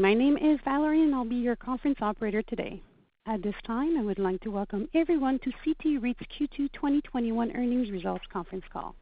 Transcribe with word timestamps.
Morning. 0.00 0.18
My 0.18 0.24
name 0.24 0.52
is 0.52 0.60
Valerie, 0.64 1.02
and 1.02 1.14
I'll 1.14 1.24
be 1.24 1.36
your 1.36 1.56
conference 1.56 1.98
operator 2.00 2.42
today. 2.42 2.82
At 3.26 3.42
this 3.42 3.54
time, 3.66 3.98
I 3.98 4.02
would 4.02 4.18
like 4.18 4.40
to 4.40 4.50
welcome 4.50 4.88
everyone 4.94 5.38
to 5.40 5.52
CT 5.62 6.02
REIT's 6.02 6.20
Q2 6.38 6.72
2021 6.72 7.52
earnings 7.54 7.90
results 7.90 8.24
conference 8.32 8.64
call. 8.72 8.94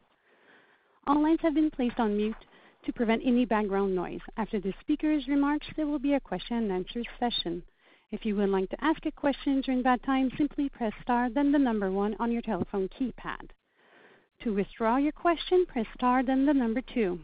All 1.07 1.23
lines 1.23 1.41
have 1.43 1.55
been 1.55 1.71
placed 1.71 2.01
on 2.01 2.17
mute 2.17 2.37
to 2.85 2.93
prevent 2.93 3.23
any 3.25 3.45
background 3.45 3.95
noise. 3.95 4.21
After 4.37 4.61
the 4.61 4.75
speaker's 4.81 5.29
remarks, 5.29 5.67
there 5.77 5.87
will 5.87 6.01
be 6.01 6.15
a 6.15 6.21
question 6.21 6.57
and 6.57 6.73
answer 6.73 7.03
session. 7.21 7.63
If 8.11 8.25
you 8.25 8.35
would 8.37 8.51
like 8.51 8.69
to 8.71 8.85
ask 8.85 9.07
a 9.07 9.13
question 9.13 9.61
during 9.61 9.83
that 9.85 10.03
time, 10.03 10.31
simply 10.37 10.69
press 10.69 10.93
star 11.03 11.31
then 11.31 11.53
the 11.53 11.59
number 11.59 11.91
one 11.93 12.17
on 12.19 12.33
your 12.33 12.43
telephone 12.43 12.89
keypad. 12.89 13.51
To 14.43 14.55
withdraw 14.55 14.97
your 14.97 15.13
question, 15.13 15.65
press 15.67 15.87
star 15.95 16.25
then 16.25 16.47
the 16.47 16.55
number 16.55 16.81
two. 16.81 17.21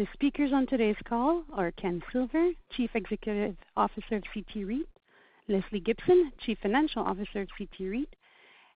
The 0.00 0.08
speakers 0.14 0.50
on 0.54 0.66
today's 0.66 0.96
call 1.04 1.44
are 1.52 1.72
Ken 1.72 2.02
Silver, 2.10 2.52
Chief 2.70 2.88
Executive 2.94 3.54
Officer 3.76 4.16
of 4.16 4.22
CT 4.32 4.66
REIT, 4.66 4.88
Lesley 5.46 5.80
Gibson, 5.80 6.32
Chief 6.38 6.56
Financial 6.62 7.02
Officer 7.02 7.42
of 7.42 7.48
CT 7.58 7.80
REIT, 7.80 8.16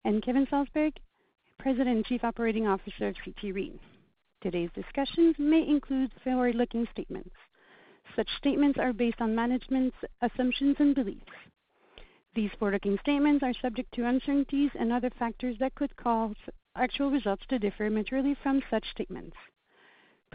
and 0.05 0.23
Kevin 0.23 0.47
Salsberg, 0.47 0.93
President 1.59 1.97
and 1.97 2.05
Chief 2.05 2.23
Operating 2.25 2.67
Officer 2.67 3.09
of 3.09 3.17
CT 3.25 3.55
REIT. 3.55 3.81
Today's 4.43 4.69
discussions 4.75 5.35
may 5.39 5.67
include 5.67 6.13
forward-looking 6.23 6.89
statements. 6.93 7.35
Such 8.15 8.29
statements 8.37 8.79
are 8.79 8.93
based 8.93 9.23
on 9.23 9.35
management's 9.35 9.97
assumptions 10.21 10.77
and 10.79 10.95
beliefs. 10.95 11.25
These 12.35 12.51
forward-looking 12.59 12.99
statements 13.01 13.43
are 13.43 13.55
subject 13.63 13.95
to 13.95 14.07
uncertainties 14.07 14.73
and 14.79 14.93
other 14.93 15.09
factors 15.19 15.57
that 15.61 15.75
could 15.75 15.97
cause 15.97 16.37
actual 16.77 17.11
results 17.11 17.47
to 17.49 17.59
differ 17.59 17.89
materially 17.89 18.37
from 18.43 18.61
such 18.71 18.85
statements. 18.91 19.35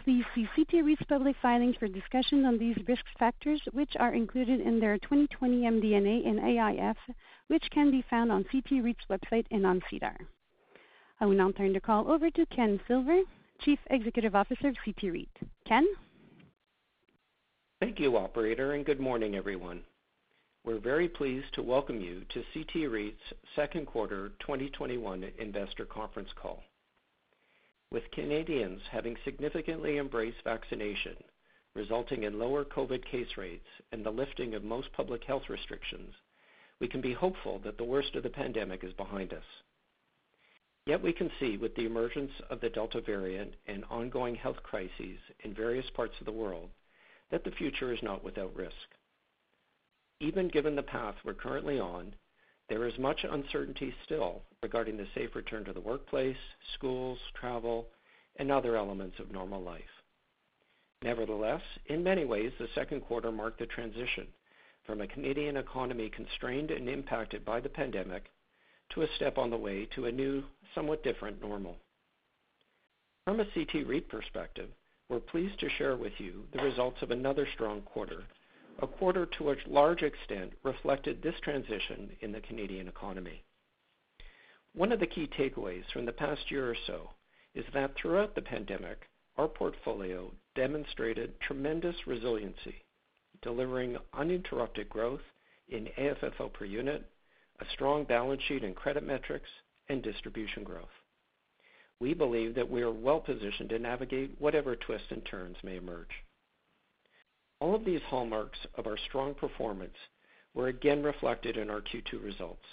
Please 0.04 0.24
see 0.34 0.48
CT 0.56 0.82
REIT's 0.84 1.02
public 1.08 1.36
filings 1.42 1.76
for 1.76 1.86
discussion 1.86 2.46
on 2.46 2.56
these 2.58 2.76
risk 2.88 3.04
factors, 3.18 3.60
which 3.72 3.92
are 3.98 4.14
included 4.14 4.60
in 4.60 4.80
their 4.80 4.96
2020 4.98 5.62
MD&A 5.62 6.26
and 6.26 6.40
AIF, 6.40 6.96
which 7.48 7.64
can 7.70 7.90
be 7.90 8.02
found 8.08 8.32
on 8.32 8.44
CT 8.44 8.82
REIT's 8.82 9.04
website 9.10 9.44
and 9.50 9.66
on 9.66 9.82
SEDAR. 9.90 10.16
I 11.20 11.26
will 11.26 11.36
now 11.36 11.50
turn 11.50 11.74
the 11.74 11.80
call 11.80 12.10
over 12.10 12.30
to 12.30 12.46
Ken 12.46 12.80
Silver, 12.88 13.20
Chief 13.60 13.78
Executive 13.90 14.34
Officer 14.34 14.68
of 14.68 14.76
CT 14.82 15.12
REIT. 15.12 15.36
Ken? 15.68 15.86
Thank 17.80 18.00
you, 18.00 18.16
operator, 18.16 18.72
and 18.72 18.86
good 18.86 19.00
morning, 19.00 19.34
everyone. 19.34 19.82
We're 20.64 20.78
very 20.78 21.08
pleased 21.08 21.52
to 21.54 21.62
welcome 21.62 22.00
you 22.00 22.22
to 22.30 22.42
CT 22.54 22.90
REIT's 22.90 23.34
second 23.54 23.86
quarter 23.86 24.30
2021 24.40 25.24
investor 25.38 25.84
conference 25.84 26.30
call. 26.40 26.62
With 27.92 28.08
Canadians 28.12 28.82
having 28.92 29.16
significantly 29.24 29.98
embraced 29.98 30.44
vaccination, 30.44 31.16
resulting 31.74 32.22
in 32.22 32.38
lower 32.38 32.64
COVID 32.64 33.04
case 33.04 33.36
rates 33.36 33.66
and 33.90 34.06
the 34.06 34.12
lifting 34.12 34.54
of 34.54 34.62
most 34.62 34.92
public 34.92 35.24
health 35.24 35.48
restrictions, 35.48 36.14
we 36.78 36.86
can 36.86 37.00
be 37.00 37.12
hopeful 37.12 37.58
that 37.64 37.78
the 37.78 37.84
worst 37.84 38.14
of 38.14 38.22
the 38.22 38.30
pandemic 38.30 38.84
is 38.84 38.92
behind 38.92 39.32
us. 39.32 39.44
Yet 40.86 41.02
we 41.02 41.12
can 41.12 41.32
see 41.40 41.56
with 41.56 41.74
the 41.74 41.84
emergence 41.84 42.32
of 42.48 42.60
the 42.60 42.70
Delta 42.70 43.00
variant 43.00 43.54
and 43.66 43.84
ongoing 43.90 44.36
health 44.36 44.62
crises 44.62 45.18
in 45.40 45.52
various 45.52 45.90
parts 45.90 46.14
of 46.20 46.26
the 46.26 46.32
world, 46.32 46.70
that 47.30 47.42
the 47.42 47.50
future 47.50 47.92
is 47.92 48.02
not 48.04 48.22
without 48.22 48.54
risk. 48.54 48.74
Even 50.20 50.46
given 50.46 50.76
the 50.76 50.82
path 50.82 51.16
we're 51.24 51.34
currently 51.34 51.80
on, 51.80 52.14
there 52.70 52.86
is 52.86 52.96
much 52.98 53.26
uncertainty 53.28 53.92
still 54.04 54.42
regarding 54.62 54.96
the 54.96 55.06
safe 55.14 55.34
return 55.34 55.64
to 55.64 55.72
the 55.72 55.80
workplace, 55.80 56.36
schools, 56.74 57.18
travel, 57.34 57.88
and 58.36 58.50
other 58.50 58.76
elements 58.76 59.18
of 59.18 59.32
normal 59.32 59.60
life. 59.60 59.82
Nevertheless, 61.02 61.62
in 61.86 62.04
many 62.04 62.24
ways, 62.24 62.52
the 62.58 62.68
second 62.74 63.00
quarter 63.00 63.32
marked 63.32 63.58
the 63.58 63.66
transition 63.66 64.28
from 64.86 65.00
a 65.00 65.06
Canadian 65.08 65.56
economy 65.56 66.08
constrained 66.08 66.70
and 66.70 66.88
impacted 66.88 67.44
by 67.44 67.58
the 67.58 67.68
pandemic 67.68 68.30
to 68.90 69.02
a 69.02 69.08
step 69.16 69.36
on 69.36 69.50
the 69.50 69.56
way 69.56 69.86
to 69.96 70.06
a 70.06 70.12
new, 70.12 70.44
somewhat 70.74 71.02
different 71.02 71.42
normal. 71.42 71.76
From 73.24 73.40
a 73.40 73.46
CT 73.46 73.86
REIT 73.86 74.08
perspective, 74.08 74.68
we're 75.08 75.18
pleased 75.18 75.58
to 75.58 75.70
share 75.70 75.96
with 75.96 76.12
you 76.18 76.44
the 76.52 76.62
results 76.62 77.02
of 77.02 77.10
another 77.10 77.48
strong 77.52 77.82
quarter 77.82 78.22
a 78.78 78.86
quarter 78.86 79.26
to 79.26 79.50
a 79.50 79.56
large 79.66 80.02
extent 80.02 80.52
reflected 80.62 81.22
this 81.22 81.34
transition 81.42 82.10
in 82.20 82.32
the 82.32 82.40
Canadian 82.40 82.88
economy. 82.88 83.42
One 84.74 84.92
of 84.92 85.00
the 85.00 85.06
key 85.06 85.26
takeaways 85.26 85.90
from 85.92 86.06
the 86.06 86.12
past 86.12 86.50
year 86.50 86.70
or 86.70 86.76
so 86.86 87.10
is 87.54 87.64
that 87.74 87.94
throughout 87.96 88.34
the 88.34 88.42
pandemic, 88.42 89.08
our 89.36 89.48
portfolio 89.48 90.30
demonstrated 90.54 91.40
tremendous 91.40 92.06
resiliency, 92.06 92.84
delivering 93.42 93.96
uninterrupted 94.12 94.88
growth 94.88 95.22
in 95.68 95.88
AFFO 95.98 96.52
per 96.52 96.64
unit, 96.64 97.04
a 97.60 97.64
strong 97.72 98.04
balance 98.04 98.42
sheet 98.42 98.64
and 98.64 98.76
credit 98.76 99.02
metrics, 99.02 99.48
and 99.88 100.02
distribution 100.02 100.62
growth. 100.62 100.88
We 102.00 102.14
believe 102.14 102.54
that 102.54 102.70
we 102.70 102.82
are 102.82 102.92
well-positioned 102.92 103.68
to 103.70 103.78
navigate 103.78 104.40
whatever 104.40 104.76
twists 104.76 105.10
and 105.10 105.24
turns 105.26 105.56
may 105.62 105.76
emerge. 105.76 106.24
All 107.60 107.74
of 107.74 107.84
these 107.84 108.00
hallmarks 108.02 108.58
of 108.74 108.86
our 108.86 108.96
strong 108.96 109.34
performance 109.34 109.96
were 110.54 110.68
again 110.68 111.02
reflected 111.02 111.58
in 111.58 111.68
our 111.68 111.82
Q2 111.82 112.22
results. 112.22 112.64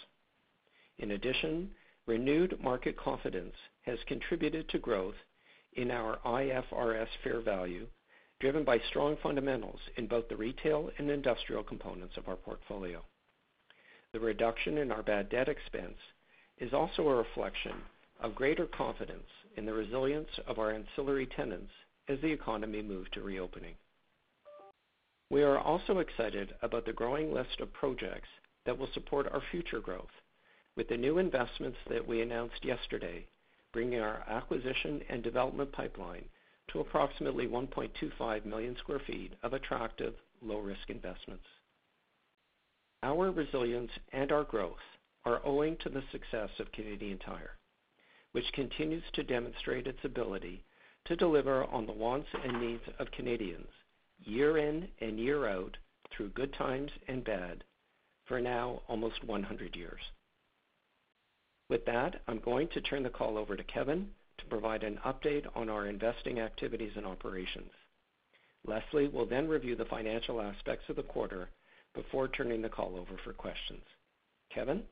In 0.98 1.12
addition, 1.12 1.70
renewed 2.06 2.58
market 2.64 2.98
confidence 2.98 3.56
has 3.82 4.00
contributed 4.08 4.70
to 4.70 4.80
growth 4.80 5.16
in 5.74 5.92
our 5.92 6.20
IFRS 6.26 7.10
fair 7.22 7.42
value, 7.42 7.86
driven 8.40 8.64
by 8.64 8.80
strong 8.90 9.18
fundamentals 9.22 9.80
in 9.98 10.08
both 10.08 10.28
the 10.30 10.38
retail 10.38 10.90
and 10.98 11.10
industrial 11.12 11.64
components 11.64 12.16
of 12.16 12.28
our 12.30 12.38
portfolio. 12.38 13.04
The 14.14 14.20
reduction 14.22 14.78
in 14.78 14.92
our 14.92 15.04
bad 15.04 15.30
debt 15.30 15.50
expense 15.50 15.98
is 16.60 16.74
also 16.74 17.08
a 17.10 17.16
reflection 17.16 17.76
of 18.22 18.36
greater 18.36 18.66
confidence 18.66 19.28
in 19.58 19.66
the 19.66 19.74
resilience 19.74 20.30
of 20.48 20.60
our 20.60 20.72
ancillary 20.72 21.28
tenants 21.28 21.72
as 22.08 22.20
the 22.22 22.32
economy 22.32 22.82
moved 22.82 23.14
to 23.14 23.22
reopening. 23.22 23.76
We 25.30 25.44
are 25.44 25.58
also 25.60 26.00
excited 26.00 26.56
about 26.62 26.86
the 26.86 26.94
growing 26.94 27.34
list 27.34 27.60
of 27.60 27.74
projects 27.74 28.30
that 28.66 28.78
will 28.78 28.88
support 28.94 29.28
our 29.32 29.42
future 29.52 29.82
growth 29.82 30.12
with 30.78 30.88
the 30.88 30.96
new 30.96 31.18
investments 31.18 31.78
that 31.90 32.08
we 32.08 32.22
announced 32.22 32.64
yesterday, 32.64 33.28
bringing 33.74 34.00
our 34.00 34.24
acquisition 34.28 35.02
and 35.10 35.22
development 35.22 35.74
pipeline 35.74 36.24
to 36.72 36.80
approximately 36.80 37.46
1.25 37.46 38.46
million 38.46 38.78
sq 38.78 38.88
ft 38.88 39.32
of 39.44 39.54
attractive 39.54 40.14
low-risk 40.42 40.90
investments. 40.90 41.46
Our 43.04 43.30
resilience 43.32 43.92
and 44.14 44.32
our 44.32 44.46
growth 44.46 44.78
are 45.26 45.42
owing 45.44 45.76
to 45.78 45.90
the 45.90 46.04
success 46.12 46.52
of 46.60 46.72
Canadian 46.72 47.20
Tire, 47.20 47.58
which 48.32 48.54
continues 48.54 49.04
to 49.14 49.24
demonstrate 49.24 49.88
its 49.88 50.04
ability 50.06 50.64
to 51.06 51.18
deliver 51.18 51.66
on 51.66 51.86
the 51.86 51.92
wants 51.92 52.30
and 52.46 52.62
needs 52.62 52.84
of 53.00 53.12
Canadians 53.12 53.68
year 54.24 54.58
in 54.58 54.88
and 55.00 55.20
year 55.20 55.48
out 55.48 55.78
through 56.12 56.30
good 56.30 56.54
times 56.54 56.92
and 57.08 57.24
bad 57.24 57.64
for 58.26 58.42
now 58.42 58.82
almost 58.88 59.24
100 59.24 59.76
years. 59.76 60.02
With 61.70 61.86
that, 61.86 62.22
I'm 62.28 62.40
going 62.40 62.68
to 62.70 62.82
turn 62.82 63.04
the 63.04 63.10
call 63.10 63.38
over 63.38 63.56
to 63.56 63.64
Kevin 63.64 64.10
to 64.38 64.46
provide 64.46 64.84
an 64.84 65.00
update 65.06 65.46
on 65.56 65.70
our 65.70 65.88
investing 65.88 66.40
activities 66.40 66.94
and 66.96 67.06
operations. 67.06 67.72
Lesley 68.66 69.08
will 69.08 69.26
then 69.26 69.48
review 69.48 69.76
the 69.76 69.86
financial 69.86 70.42
aspects 70.42 70.90
of 70.90 70.96
the 70.96 71.04
quarter 71.04 71.50
before 71.94 72.28
turning 72.28 72.62
the 72.62 72.70
call 72.70 72.96
over 72.96 73.18
for 73.24 73.34
questions. 73.34 73.84
Kevin? 74.54 74.84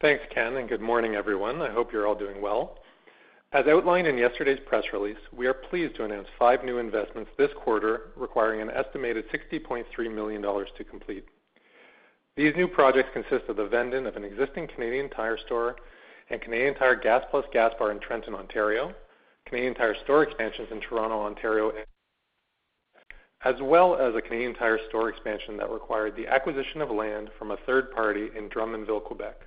Thanks, 0.00 0.22
Ken, 0.32 0.56
and 0.56 0.68
good 0.68 0.80
morning, 0.80 1.14
everyone. 1.14 1.60
I 1.60 1.72
hope 1.72 1.92
you're 1.92 2.06
all 2.06 2.14
doing 2.14 2.40
well. 2.40 2.78
As 3.52 3.66
outlined 3.66 4.06
in 4.06 4.18
yesterday's 4.18 4.60
press 4.66 4.84
release, 4.92 5.16
we 5.32 5.46
are 5.46 5.54
pleased 5.54 5.96
to 5.96 6.04
announce 6.04 6.28
five 6.38 6.62
new 6.64 6.76
investments 6.76 7.30
this 7.38 7.50
quarter, 7.56 8.10
requiring 8.14 8.60
an 8.60 8.70
estimated 8.70 9.24
60.3 9.30 9.86
million 10.14 10.42
dollars 10.42 10.68
to 10.76 10.84
complete. 10.84 11.24
These 12.36 12.54
new 12.56 12.68
projects 12.68 13.08
consist 13.14 13.48
of 13.48 13.56
the 13.56 13.66
vend-in 13.66 14.06
of 14.06 14.16
an 14.16 14.24
existing 14.24 14.68
Canadian 14.68 15.08
Tire 15.08 15.38
store 15.38 15.76
and 16.28 16.42
Canadian 16.42 16.74
Tire 16.74 16.94
Gas+ 16.94 17.24
gas 17.50 17.72
bar 17.78 17.90
in 17.90 18.00
Trenton, 18.00 18.34
Ontario, 18.34 18.94
Canadian 19.46 19.74
Tire 19.74 19.96
store 20.04 20.24
expansions 20.24 20.68
in 20.70 20.82
Toronto, 20.82 21.18
Ontario, 21.18 21.72
as 23.46 23.54
well 23.62 23.96
as 23.96 24.14
a 24.14 24.20
Canadian 24.20 24.54
Tire 24.54 24.78
store 24.90 25.08
expansion 25.08 25.56
that 25.56 25.70
required 25.70 26.14
the 26.16 26.26
acquisition 26.26 26.82
of 26.82 26.90
land 26.90 27.30
from 27.38 27.52
a 27.52 27.56
third 27.64 27.92
party 27.92 28.28
in 28.36 28.50
Drummondville, 28.50 29.04
Quebec. 29.04 29.40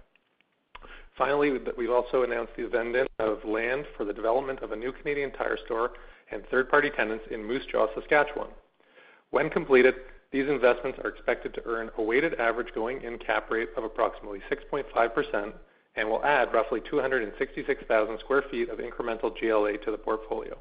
Finally, 1.22 1.52
we've 1.78 1.92
also 1.92 2.24
announced 2.24 2.52
the 2.58 2.68
vend-in 2.68 3.06
of 3.20 3.46
land 3.46 3.86
for 3.96 4.06
the 4.06 4.12
development 4.12 4.60
of 4.64 4.72
a 4.72 4.76
new 4.76 4.92
Canadian 4.92 5.30
Tire 5.30 5.60
store 5.66 5.92
and 6.32 6.44
third-party 6.48 6.90
tenants 6.98 7.26
in 7.30 7.46
Moose 7.46 7.64
Jaw, 7.72 7.86
Saskatchewan. 7.94 8.48
When 9.30 9.48
completed, 9.52 9.94
these 10.32 10.50
investments 10.50 10.98
are 11.04 11.10
expected 11.10 11.54
to 11.54 11.62
earn 11.68 11.92
a 11.96 12.02
weighted 12.02 12.34
average 12.40 12.74
going-in 12.74 13.20
cap 13.20 13.52
rate 13.52 13.70
of 13.78 13.84
approximately 13.84 14.42
6.5% 14.50 15.54
and 15.96 16.10
will 16.10 16.26
add 16.26 16.52
roughly 16.56 16.82
266,000 16.90 18.18
sq 18.18 18.26
ft 18.26 18.72
of 18.72 18.80
incremental 18.80 19.32
GLA 19.40 19.78
to 19.78 19.92
the 19.92 20.00
portfolio. 20.00 20.58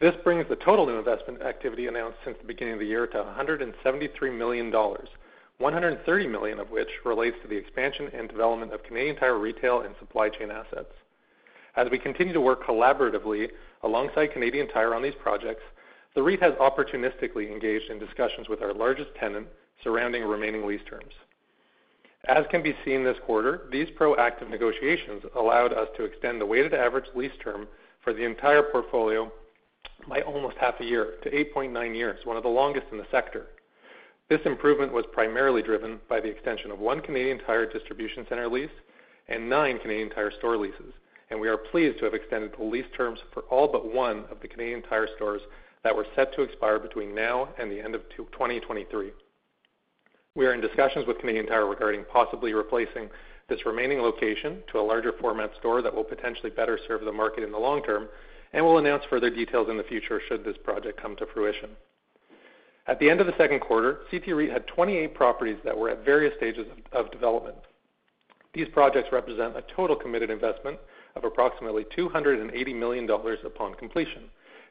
This 0.00 0.14
brings 0.24 0.48
the 0.48 0.56
total 0.56 0.86
new 0.86 0.96
investment 0.96 1.42
activity 1.42 1.88
announced 1.88 2.16
since 2.24 2.38
the 2.38 2.46
beginning 2.46 2.72
of 2.72 2.80
the 2.80 2.86
year 2.86 3.06
to 3.06 3.18
173 3.18 4.30
million 4.30 4.70
dollars, 4.70 5.10
130 5.58 6.26
million 6.28 6.60
of 6.60 6.70
which 6.70 6.88
relates 7.04 7.36
to 7.42 7.48
the 7.48 7.56
expansion 7.56 8.08
and 8.14 8.28
development 8.28 8.72
of 8.72 8.84
Canadian 8.84 9.16
Tire 9.16 9.38
retail 9.38 9.80
and 9.80 9.92
supply 9.98 10.28
chain 10.28 10.52
assets. 10.52 10.92
As 11.74 11.88
we 11.90 11.98
continue 11.98 12.32
to 12.32 12.40
work 12.40 12.64
collaboratively 12.64 13.48
alongside 13.82 14.32
Canadian 14.32 14.68
Tire 14.68 14.94
on 14.94 15.02
these 15.02 15.16
projects, 15.20 15.62
the 16.14 16.22
REIT 16.22 16.40
has 16.42 16.52
opportunistically 16.54 17.50
engaged 17.50 17.90
in 17.90 17.98
discussions 17.98 18.48
with 18.48 18.62
our 18.62 18.72
largest 18.72 19.10
tenant 19.18 19.48
surrounding 19.82 20.22
remaining 20.22 20.64
lease 20.64 20.80
terms. 20.88 21.12
As 22.26 22.44
can 22.50 22.62
be 22.62 22.76
seen 22.84 23.02
this 23.02 23.18
quarter, 23.26 23.62
these 23.72 23.88
proactive 23.98 24.48
negotiations 24.48 25.24
allowed 25.36 25.72
us 25.72 25.88
to 25.96 26.04
extend 26.04 26.40
the 26.40 26.46
weighted 26.46 26.74
average 26.74 27.06
lease 27.16 27.32
term 27.42 27.66
for 28.04 28.12
the 28.12 28.24
entire 28.24 28.62
portfolio 28.62 29.30
by 30.08 30.20
almost 30.22 30.56
half 30.60 30.78
a 30.80 30.84
year 30.84 31.14
to 31.24 31.30
8.9 31.30 31.96
years, 31.96 32.24
one 32.24 32.36
of 32.36 32.44
the 32.44 32.48
longest 32.48 32.86
in 32.92 32.98
the 32.98 33.06
sector. 33.10 33.46
This 34.28 34.40
improvement 34.44 34.92
was 34.92 35.06
primarily 35.10 35.62
driven 35.62 36.00
by 36.06 36.20
the 36.20 36.28
extension 36.28 36.70
of 36.70 36.78
one 36.78 37.00
Canadian 37.00 37.38
Tire 37.38 37.64
distribution 37.64 38.26
center 38.28 38.46
lease 38.46 38.68
and 39.26 39.48
nine 39.48 39.78
Canadian 39.78 40.10
Tire 40.10 40.30
store 40.38 40.58
leases, 40.58 40.92
and 41.30 41.40
we 41.40 41.48
are 41.48 41.56
pleased 41.56 41.98
to 41.98 42.04
have 42.04 42.12
extended 42.12 42.52
the 42.52 42.64
lease 42.64 42.84
terms 42.94 43.20
for 43.32 43.44
all 43.44 43.68
but 43.68 43.90
one 43.90 44.24
of 44.30 44.38
the 44.42 44.48
Canadian 44.48 44.82
Tire 44.82 45.08
stores 45.16 45.40
that 45.82 45.96
were 45.96 46.06
set 46.14 46.34
to 46.34 46.42
expire 46.42 46.78
between 46.78 47.14
now 47.14 47.48
and 47.58 47.72
the 47.72 47.80
end 47.80 47.94
of 47.94 48.02
2023. 48.14 49.12
We 50.34 50.46
are 50.46 50.52
in 50.52 50.60
discussions 50.60 51.06
with 51.06 51.20
Canadian 51.20 51.46
Tire 51.46 51.66
regarding 51.66 52.04
possibly 52.12 52.52
replacing 52.52 53.08
this 53.48 53.64
remaining 53.64 54.00
location 54.00 54.62
to 54.70 54.78
a 54.78 54.84
larger 54.84 55.12
format 55.22 55.52
store 55.58 55.80
that 55.80 55.94
will 55.94 56.04
potentially 56.04 56.50
better 56.50 56.78
serve 56.86 57.00
the 57.00 57.12
market 57.12 57.44
in 57.44 57.50
the 57.50 57.58
long 57.58 57.82
term, 57.82 58.08
and 58.52 58.62
we'll 58.62 58.76
announce 58.76 59.04
further 59.08 59.30
details 59.30 59.70
in 59.70 59.78
the 59.78 59.84
future 59.84 60.20
should 60.28 60.44
this 60.44 60.58
project 60.62 61.00
come 61.00 61.16
to 61.16 61.26
fruition. 61.32 61.70
At 62.88 62.98
the 62.98 63.10
end 63.10 63.20
of 63.20 63.26
the 63.26 63.36
second 63.36 63.60
quarter, 63.60 64.00
CT 64.10 64.28
REIT 64.28 64.50
had 64.50 64.66
28 64.66 65.14
properties 65.14 65.58
that 65.62 65.76
were 65.76 65.90
at 65.90 66.06
various 66.06 66.34
stages 66.38 66.66
of 66.92 67.10
development. 67.10 67.58
These 68.54 68.68
projects 68.72 69.12
represent 69.12 69.58
a 69.58 69.64
total 69.76 69.94
committed 69.94 70.30
investment 70.30 70.78
of 71.14 71.24
approximately 71.24 71.84
280 71.94 72.74
million 72.74 73.06
dollars 73.06 73.38
upon 73.44 73.74
completion, 73.74 74.30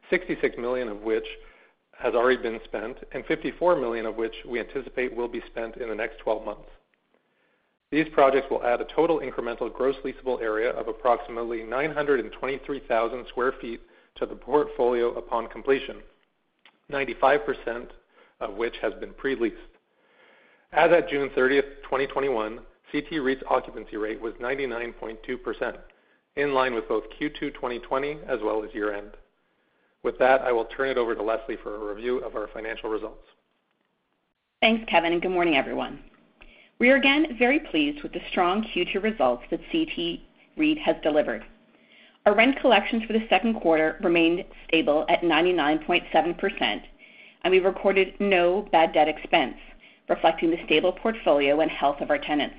66 0.09 0.57
million 0.57 0.87
of 0.87 1.01
which 1.01 1.27
has 1.95 2.15
already 2.15 2.41
been 2.41 2.59
spent, 2.63 2.97
and 3.11 3.23
54 3.25 3.75
million 3.75 4.07
of 4.07 4.15
which 4.15 4.33
we 4.47 4.59
anticipate 4.59 5.15
will 5.15 5.27
be 5.27 5.41
spent 5.47 5.77
in 5.77 5.87
the 5.87 5.95
next 5.95 6.17
12 6.19 6.43
months. 6.43 6.69
These 7.91 8.07
projects 8.13 8.47
will 8.49 8.63
add 8.63 8.81
a 8.81 8.85
total 8.95 9.19
incremental 9.19 9.71
gross 9.71 9.95
leasable 10.03 10.41
area 10.41 10.71
of 10.71 10.87
approximately 10.87 11.63
923,000 11.63 13.25
sq 13.27 13.35
ft 13.35 13.79
to 14.15 14.25
the 14.25 14.35
portfolio 14.35 15.13
upon 15.13 15.47
completion, 15.47 15.97
95% 16.91 17.87
of 18.39 18.55
which 18.55 18.75
has 18.81 18.93
been 18.95 19.13
pre-leased. 19.13 19.55
As 20.71 20.91
at 20.91 21.09
June 21.09 21.29
30, 21.33 21.61
2021, 21.83 22.59
CT 22.91 23.21
REIT's 23.21 23.43
occupancy 23.49 23.97
rate 23.97 24.21
was 24.21 24.33
99.2%, 24.35 25.77
in 26.35 26.53
line 26.53 26.73
with 26.73 26.87
both 26.87 27.03
Q2 27.19 27.53
2020 27.53 28.19
as 28.27 28.39
well 28.43 28.63
as 28.63 28.73
year-end. 28.73 29.11
With 30.03 30.19
that, 30.19 30.41
I 30.41 30.51
will 30.51 30.65
turn 30.65 30.89
it 30.89 30.97
over 30.97 31.15
to 31.15 31.23
Lesley 31.23 31.57
for 31.61 31.75
a 31.75 31.93
review 31.93 32.19
of 32.19 32.35
our 32.35 32.47
financial 32.53 32.89
results. 32.89 33.25
Thanks, 34.61 34.85
Kevin, 34.89 35.13
and 35.13 35.21
good 35.21 35.31
morning, 35.31 35.55
everyone. 35.55 35.99
We 36.79 36.89
are 36.89 36.95
again 36.95 37.35
very 37.39 37.59
pleased 37.59 38.03
with 38.03 38.13
the 38.13 38.21
strong 38.29 38.63
Q2 38.63 39.01
results 39.01 39.43
that 39.49 39.59
CT 39.71 40.19
REIT 40.57 40.77
has 40.79 40.95
delivered. 41.01 41.43
Our 42.25 42.35
rent 42.35 42.59
collections 42.59 43.03
for 43.03 43.13
the 43.13 43.25
second 43.29 43.55
quarter 43.55 43.97
remained 44.01 44.43
stable 44.67 45.05
at 45.09 45.21
99.7%, 45.21 46.81
and 47.47 47.53
we 47.53 47.59
recorded 47.59 48.13
no 48.19 48.67
bad 48.73 48.91
debt 48.91 49.07
expense, 49.07 49.55
reflecting 50.09 50.51
the 50.51 50.61
stable 50.65 50.91
portfolio 50.91 51.61
and 51.61 51.71
health 51.71 52.01
of 52.01 52.09
our 52.09 52.17
tenants. 52.17 52.57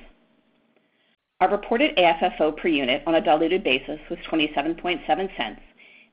Our 1.43 1.50
reported 1.50 1.94
AFFO 1.99 2.56
per 2.56 2.69
unit 2.69 3.02
on 3.06 3.14
a 3.14 3.20
diluted 3.20 3.62
basis 3.62 4.00
was 4.08 4.19
0.277, 4.20 5.29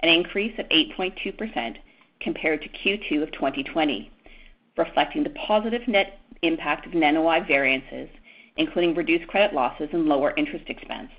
an 0.01 0.09
increase 0.09 0.59
of 0.59 0.67
8.2% 0.67 1.77
compared 2.19 2.63
to 2.63 2.67
Q2 2.67 3.23
of 3.23 3.31
2020, 3.31 4.11
reflecting 4.75 5.23
the 5.23 5.29
positive 5.29 5.87
net 5.87 6.19
impact 6.41 6.85
of 6.85 6.93
NOI 6.93 7.45
variances, 7.47 8.09
including 8.57 8.93
reduced 8.93 9.27
credit 9.27 9.55
losses 9.55 9.87
and 9.93 10.07
lower 10.07 10.33
interest 10.35 10.65
expense. 10.67 11.11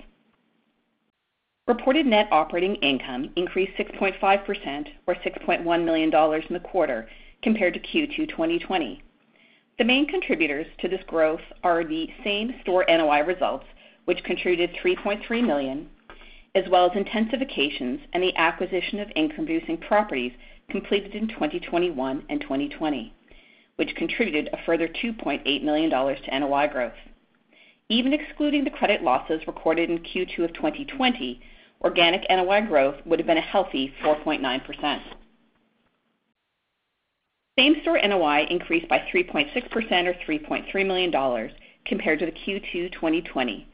Reported 1.66 2.04
net 2.04 2.28
operating 2.30 2.74
income 2.76 3.30
increased 3.34 3.72
6.5%, 3.78 4.88
or 5.06 5.14
6.1 5.14 5.84
million 5.86 6.10
dollars 6.10 6.44
in 6.50 6.52
the 6.52 6.60
quarter 6.60 7.08
compared 7.42 7.74
to 7.74 7.80
Q2 7.80 8.28
2020. 8.28 9.02
The 9.78 9.84
main 9.84 10.06
contributors 10.06 10.66
to 10.80 10.88
this 10.88 11.02
growth 11.06 11.40
are 11.62 11.84
the 11.84 12.08
same-store 12.24 12.86
NOI 12.88 13.20
results, 13.20 13.66
which 14.06 14.24
contributed 14.24 14.74
3.3 14.82 15.46
million, 15.46 15.90
as 16.54 16.64
well 16.70 16.86
as 16.86 16.92
intensifications 16.92 18.00
and 18.14 18.22
the 18.22 18.34
acquisition 18.36 19.00
of 19.00 19.12
income-producing 19.14 19.78
properties 19.78 20.32
completed 20.70 21.14
in 21.14 21.28
2021 21.28 22.24
and 22.28 22.40
2020, 22.40 23.12
which 23.76 23.94
contributed 23.96 24.48
a 24.52 24.64
further 24.64 24.88
2.8 24.88 25.62
million 25.62 25.90
dollars 25.90 26.18
to 26.24 26.38
NOI 26.38 26.66
growth. 26.66 26.94
Even 27.88 28.12
excluding 28.12 28.64
the 28.64 28.70
credit 28.70 29.02
losses 29.02 29.46
recorded 29.46 29.90
in 29.90 29.98
Q2 29.98 30.44
of 30.44 30.54
2020, 30.54 31.40
organic 31.82 32.24
NOI 32.30 32.62
growth 32.62 32.96
would 33.04 33.20
have 33.20 33.26
been 33.26 33.36
a 33.36 33.42
healthy 33.42 33.92
4.9%. 34.02 35.00
Same-store 37.58 38.00
NOI 38.06 38.46
increased 38.50 38.88
by 38.88 38.98
3.6%, 39.12 39.54
or 40.06 40.14
3.3 40.14 40.86
million 40.86 41.10
dollars, 41.10 41.50
compared 41.86 42.18
to 42.18 42.26
the 42.26 42.32
Q2 42.32 42.92
2020, 42.92 43.66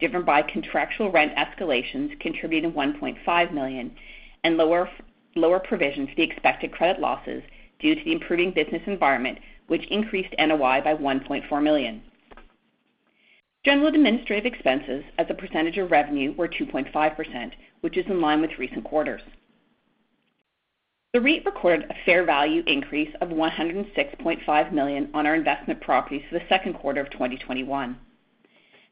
driven 0.00 0.24
by 0.24 0.42
contractual 0.42 1.12
rent 1.12 1.32
escalations 1.36 2.18
contributing 2.18 2.72
1.5 2.72 3.52
million 3.52 3.94
and 4.42 4.56
lower 4.56 5.60
provisions 5.60 6.08
for 6.08 6.16
the 6.16 6.22
expected 6.22 6.72
credit 6.72 7.00
losses 7.00 7.42
due 7.78 7.94
to 7.94 8.04
the 8.04 8.12
improving 8.12 8.50
business 8.50 8.82
environment, 8.86 9.38
which 9.68 9.86
increased 9.86 10.34
NOI 10.38 10.80
by 10.82 10.94
1.4 10.94 11.62
million. 11.62 12.02
General 13.64 13.88
administrative 13.88 14.52
expenses 14.52 15.04
as 15.18 15.26
a 15.30 15.34
percentage 15.34 15.78
of 15.78 15.92
revenue 15.92 16.32
were 16.36 16.48
2.5%, 16.48 17.52
which 17.82 17.96
is 17.96 18.06
in 18.06 18.20
line 18.20 18.40
with 18.40 18.58
recent 18.58 18.82
quarters. 18.82 19.22
The 21.14 21.22
REIT 21.22 21.46
recorded 21.46 21.90
a 21.90 21.94
fair 22.04 22.22
value 22.22 22.62
increase 22.66 23.08
of 23.22 23.30
106.5 23.30 24.72
million 24.72 25.08
on 25.14 25.26
our 25.26 25.34
investment 25.34 25.80
properties 25.80 26.22
for 26.28 26.38
the 26.38 26.44
second 26.50 26.74
quarter 26.74 27.00
of 27.00 27.08
2021. 27.10 27.96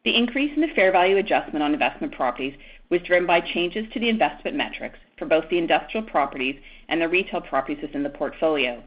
The 0.03 0.17
increase 0.17 0.51
in 0.55 0.63
the 0.63 0.75
fair 0.75 0.91
value 0.91 1.19
adjustment 1.19 1.63
on 1.63 1.75
investment 1.75 2.15
properties 2.15 2.55
was 2.89 3.03
driven 3.03 3.27
by 3.27 3.43
changes 3.43 3.85
to 3.93 4.01
the 4.01 4.09
investment 4.09 4.57
metrics 4.57 4.99
for 5.19 5.27
both 5.27 5.47
the 5.51 5.59
industrial 5.59 6.07
properties 6.07 6.57
and 6.89 7.03
the 7.03 7.09
retail 7.09 7.43
properties 7.43 7.83
within 7.83 8.03
the 8.03 8.09
portfolio, 8.09 8.83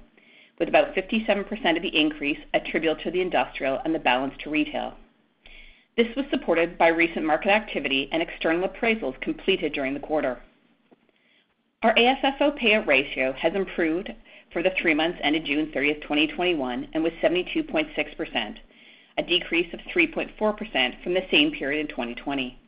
with 0.58 0.68
about 0.68 0.96
57% 0.96 1.76
of 1.76 1.84
the 1.84 1.96
increase 1.96 2.40
attributable 2.56 3.00
to 3.04 3.12
the 3.12 3.22
industrial 3.22 3.80
and 3.86 3.94
the 3.94 4.00
balance 4.00 4.34
to 4.44 4.50
retail. 4.50 4.96
This 5.96 6.16
was 6.16 6.26
supported 6.32 6.80
by 6.80 6.88
recent 6.88 7.26
market 7.26 7.50
activity 7.50 8.10
and 8.12 8.24
external 8.24 8.68
appraisals 8.68 9.22
completed 9.22 9.74
during 9.74 9.94
the 9.94 10.00
quarter. 10.00 10.42
Our 11.82 11.96
AFFO 11.96 12.60
payout 12.60 12.88
ratio 12.88 13.32
has 13.32 13.56
improved 13.56 14.12
for 14.52 14.62
the 14.62 14.72
three 14.82 14.94
months 14.94 15.18
ended 15.24 15.46
June 15.46 15.72
30, 15.74 16.02
2021, 16.02 16.90
and 16.92 17.02
was 17.02 17.14
72.6%, 17.22 18.58
a 19.18 19.24
decrease 19.24 19.74
of 19.74 19.80
3.4% 19.96 21.02
from 21.02 21.14
the 21.14 21.26
same 21.32 21.52
period 21.52 21.80
in 21.80 21.88
2020. 21.88 22.60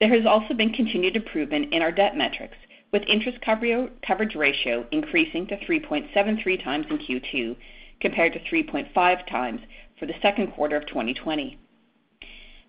There 0.00 0.14
has 0.14 0.26
also 0.26 0.52
been 0.52 0.74
continued 0.74 1.16
improvement 1.16 1.72
in 1.72 1.80
our 1.80 1.90
debt 1.90 2.14
metrics, 2.14 2.58
with 2.92 3.04
interest 3.08 3.38
coverage 3.40 4.34
ratio 4.34 4.86
increasing 4.92 5.46
to 5.46 5.56
3.73 5.56 6.62
times 6.62 6.86
in 6.90 6.98
Q2, 6.98 7.56
compared 8.02 8.34
to 8.34 8.40
3.5 8.40 9.26
times 9.26 9.62
for 9.98 10.04
the 10.04 10.20
second 10.20 10.48
quarter 10.48 10.76
of 10.76 10.86
2020. 10.86 11.58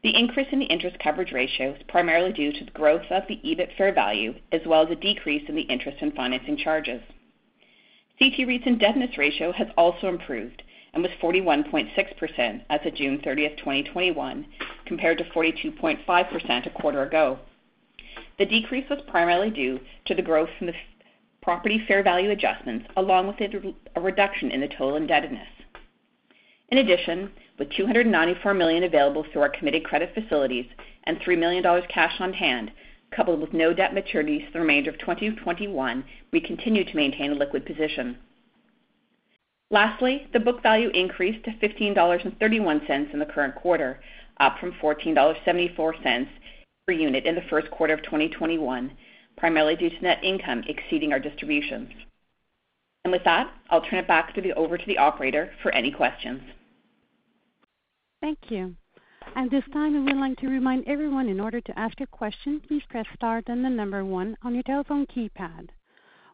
The 0.02 0.16
increase 0.16 0.48
in 0.52 0.60
the 0.60 0.66
interest 0.66 0.98
coverage 1.00 1.34
ratio 1.34 1.74
is 1.74 1.84
primarily 1.88 2.32
due 2.32 2.54
to 2.54 2.64
the 2.64 2.72
growth 2.72 3.12
of 3.12 3.24
the 3.28 3.40
EBIT 3.44 3.76
fair 3.78 3.94
value, 3.94 4.36
as 4.52 4.62
well 4.66 4.84
as 4.84 4.92
a 4.92 4.96
decrease 4.96 5.44
in 5.50 5.56
the 5.56 5.64
interest 5.64 5.98
and 6.02 6.14
financing 6.16 6.56
charges. 6.56 7.02
CT 8.18 8.48
REIT's 8.48 8.66
indebtedness 8.66 9.18
ratio 9.18 9.52
has 9.52 9.68
also 9.78 10.08
improved 10.08 10.64
and 10.94 11.04
was 11.04 11.12
41.6% 11.22 12.62
as 12.70 12.80
of 12.86 12.96
June 12.96 13.22
30, 13.24 13.50
2021, 13.58 14.46
compared 14.86 15.18
to 15.18 15.24
42.5% 15.26 16.66
a 16.66 16.70
quarter 16.70 17.04
ago. 17.04 17.40
The 18.38 18.46
decrease 18.46 18.90
was 18.90 19.02
primarily 19.08 19.50
due 19.50 19.80
to 20.06 20.16
the 20.16 20.22
growth 20.22 20.50
from 20.58 20.68
the 20.68 20.74
property 21.42 21.84
fair 21.88 22.04
value 22.04 22.32
adjustments, 22.32 22.86
along 22.96 23.28
with 23.28 23.38
a 23.96 24.02
reduction 24.02 24.52
in 24.52 24.62
the 24.62 24.68
total 24.68 24.96
indebtedness. 24.96 25.48
In 26.70 26.78
addition, 26.78 27.32
with 27.60 27.70
294 27.72 28.54
million 28.54 28.84
available 28.84 29.26
through 29.32 29.42
our 29.42 29.50
committed 29.50 29.84
credit 29.84 30.14
facilities 30.14 30.66
and 31.04 31.20
3 31.22 31.36
million 31.36 31.62
dollars 31.62 31.84
cash 31.90 32.14
on 32.20 32.34
hand, 32.34 32.72
coupled 33.16 33.42
with 33.42 33.54
no 33.54 33.74
debt 33.74 33.92
maturities 33.92 34.52
the 34.54 34.60
remainder 34.60 34.90
of 34.90 34.98
2021, 35.00 36.04
we 36.32 36.40
continue 36.40 36.86
to 36.86 36.96
maintain 36.96 37.32
a 37.32 37.36
liquid 37.36 37.66
position. 37.66 38.18
Lastly, 39.72 40.28
the 40.34 40.40
book 40.40 40.64
value 40.64 40.90
increased 40.90 41.44
to 41.46 41.52
15.31 41.52 41.96
dollars 41.96 42.22
in 43.14 43.20
the 43.20 43.26
current 43.26 43.56
quarter, 43.56 44.00
up 44.40 44.58
from 44.60 44.72
14.74 44.82 45.14
dollars 45.16 46.28
per 46.88 46.94
unit 46.94 47.26
in 47.26 47.36
the 47.36 47.42
first 47.50 47.70
quarter 47.70 47.94
of 47.94 48.02
2021, 48.04 48.92
primarily 49.38 49.76
due 49.76 49.90
to 49.90 50.02
net 50.02 50.24
income 50.24 50.64
exceeding 50.68 51.12
our 51.12 51.20
distributions. 51.20 51.90
And 53.04 53.12
With 53.12 53.24
that, 53.26 53.52
I'll 53.70 53.82
turn 53.82 54.00
it 54.00 54.08
back 54.08 54.36
over 54.56 54.78
to 54.78 54.86
the 54.86 54.98
operator 54.98 55.52
for 55.62 55.74
any 55.74 55.92
questions. 55.92 56.42
Thank 58.22 58.40
you. 58.50 58.76
At 59.36 59.52
this 59.52 59.64
time, 59.72 59.94
we 59.94 60.00
would 60.02 60.20
like 60.20 60.38
to 60.40 60.48
remind 60.48 60.88
everyone 60.88 61.30
in 61.30 61.40
order 61.40 61.62
to 61.62 61.80
ask 61.80 62.00
a 62.02 62.08
question, 62.08 62.62
please 62.68 62.82
press 62.90 63.06
star 63.16 63.42
then 63.46 63.64
the 63.64 63.70
number 63.70 64.04
one 64.04 64.36
on 64.42 64.54
your 64.54 64.64
telephone 64.64 65.06
keypad. 65.06 65.70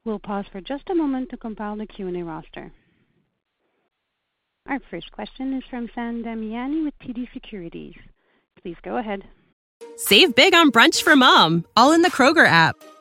We'll 0.03 0.19
pause 0.19 0.45
for 0.51 0.61
just 0.61 0.89
a 0.89 0.95
moment 0.95 1.29
to 1.29 1.37
compile 1.37 1.75
the 1.75 1.85
Q&A 1.85 2.23
roster. 2.23 2.71
Our 4.67 4.79
first 4.89 5.11
question 5.11 5.53
is 5.53 5.63
from 5.69 5.89
Sam 5.93 6.23
Damiani 6.23 6.83
with 6.83 6.93
TD 6.99 7.31
Securities. 7.33 7.95
Please 8.61 8.77
go 8.83 8.97
ahead. 8.97 9.23
Save 9.95 10.35
big 10.35 10.55
on 10.55 10.71
brunch 10.71 11.03
for 11.03 11.15
mom, 11.15 11.65
all 11.77 11.91
in 11.91 12.01
the 12.01 12.09
Kroger 12.09 12.47
app. 12.47 12.75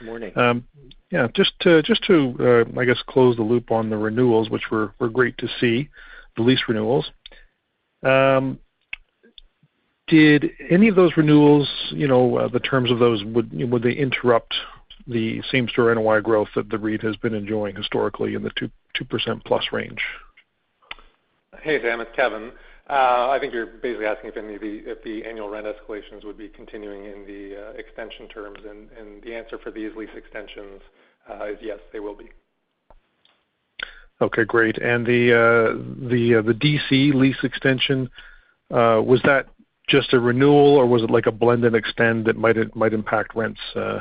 Good 0.00 0.06
morning. 0.06 0.32
Um, 0.38 0.64
yeah, 1.10 1.28
just 1.34 1.52
to, 1.60 1.82
just 1.82 2.02
to 2.04 2.34
uh, 2.40 2.80
I 2.80 2.86
guess, 2.86 2.96
close 3.06 3.36
the 3.36 3.42
loop 3.42 3.70
on 3.70 3.90
the 3.90 3.98
renewals, 3.98 4.48
which 4.48 4.70
were, 4.70 4.94
were 4.98 5.10
great 5.10 5.36
to 5.38 5.48
see, 5.60 5.90
the 6.36 6.42
lease 6.42 6.62
renewals. 6.66 7.10
Um, 8.02 8.58
did 10.08 10.52
any 10.70 10.88
of 10.88 10.96
those 10.96 11.12
renewals, 11.18 11.68
you 11.90 12.08
know, 12.08 12.38
uh, 12.38 12.48
the 12.48 12.60
terms 12.60 12.90
of 12.90 12.98
those, 12.98 13.22
would, 13.24 13.52
would 13.70 13.82
they 13.82 13.92
interrupt 13.92 14.54
the 15.06 15.42
same-store 15.52 15.94
NOI 15.94 16.22
growth 16.22 16.48
that 16.56 16.70
the 16.70 16.78
REIT 16.78 17.02
has 17.02 17.16
been 17.16 17.34
enjoying 17.34 17.76
historically 17.76 18.34
in 18.34 18.42
the 18.42 18.50
2 18.56 18.70
2% 18.98 19.44
plus 19.44 19.64
range? 19.70 20.00
Hey, 21.62 21.80
Sam, 21.82 22.00
it's 22.00 22.10
Kevin. 22.16 22.52
Uh, 22.90 23.28
I 23.30 23.38
think 23.38 23.54
you're 23.54 23.66
basically 23.66 24.06
asking 24.06 24.30
if 24.30 24.36
any 24.36 24.56
of 24.56 24.60
the 24.60 24.82
if 24.84 25.00
the 25.04 25.24
annual 25.24 25.48
rent 25.48 25.64
escalations 25.64 26.24
would 26.24 26.36
be 26.36 26.48
continuing 26.48 27.04
in 27.04 27.24
the 27.24 27.68
uh, 27.68 27.70
extension 27.74 28.26
terms, 28.26 28.58
and, 28.68 28.88
and 28.98 29.22
the 29.22 29.32
answer 29.32 29.58
for 29.58 29.70
these 29.70 29.94
lease 29.96 30.10
extensions 30.16 30.80
uh, 31.30 31.44
is 31.46 31.58
yes, 31.62 31.78
they 31.92 32.00
will 32.00 32.16
be. 32.16 32.30
Okay, 34.20 34.44
great. 34.44 34.76
And 34.78 35.06
the 35.06 35.32
uh, 35.32 36.08
the 36.08 36.42
the 36.44 36.52
DC 36.52 37.14
lease 37.14 37.36
extension 37.44 38.10
uh, 38.72 39.00
was 39.04 39.20
that 39.22 39.46
just 39.88 40.12
a 40.12 40.18
renewal, 40.18 40.74
or 40.74 40.84
was 40.84 41.04
it 41.04 41.10
like 41.10 41.26
a 41.26 41.32
blend 41.32 41.64
and 41.64 41.76
extend 41.76 42.24
that 42.24 42.36
might 42.36 42.56
might 42.74 42.92
impact 42.92 43.36
rents 43.36 43.60
uh, 43.76 44.00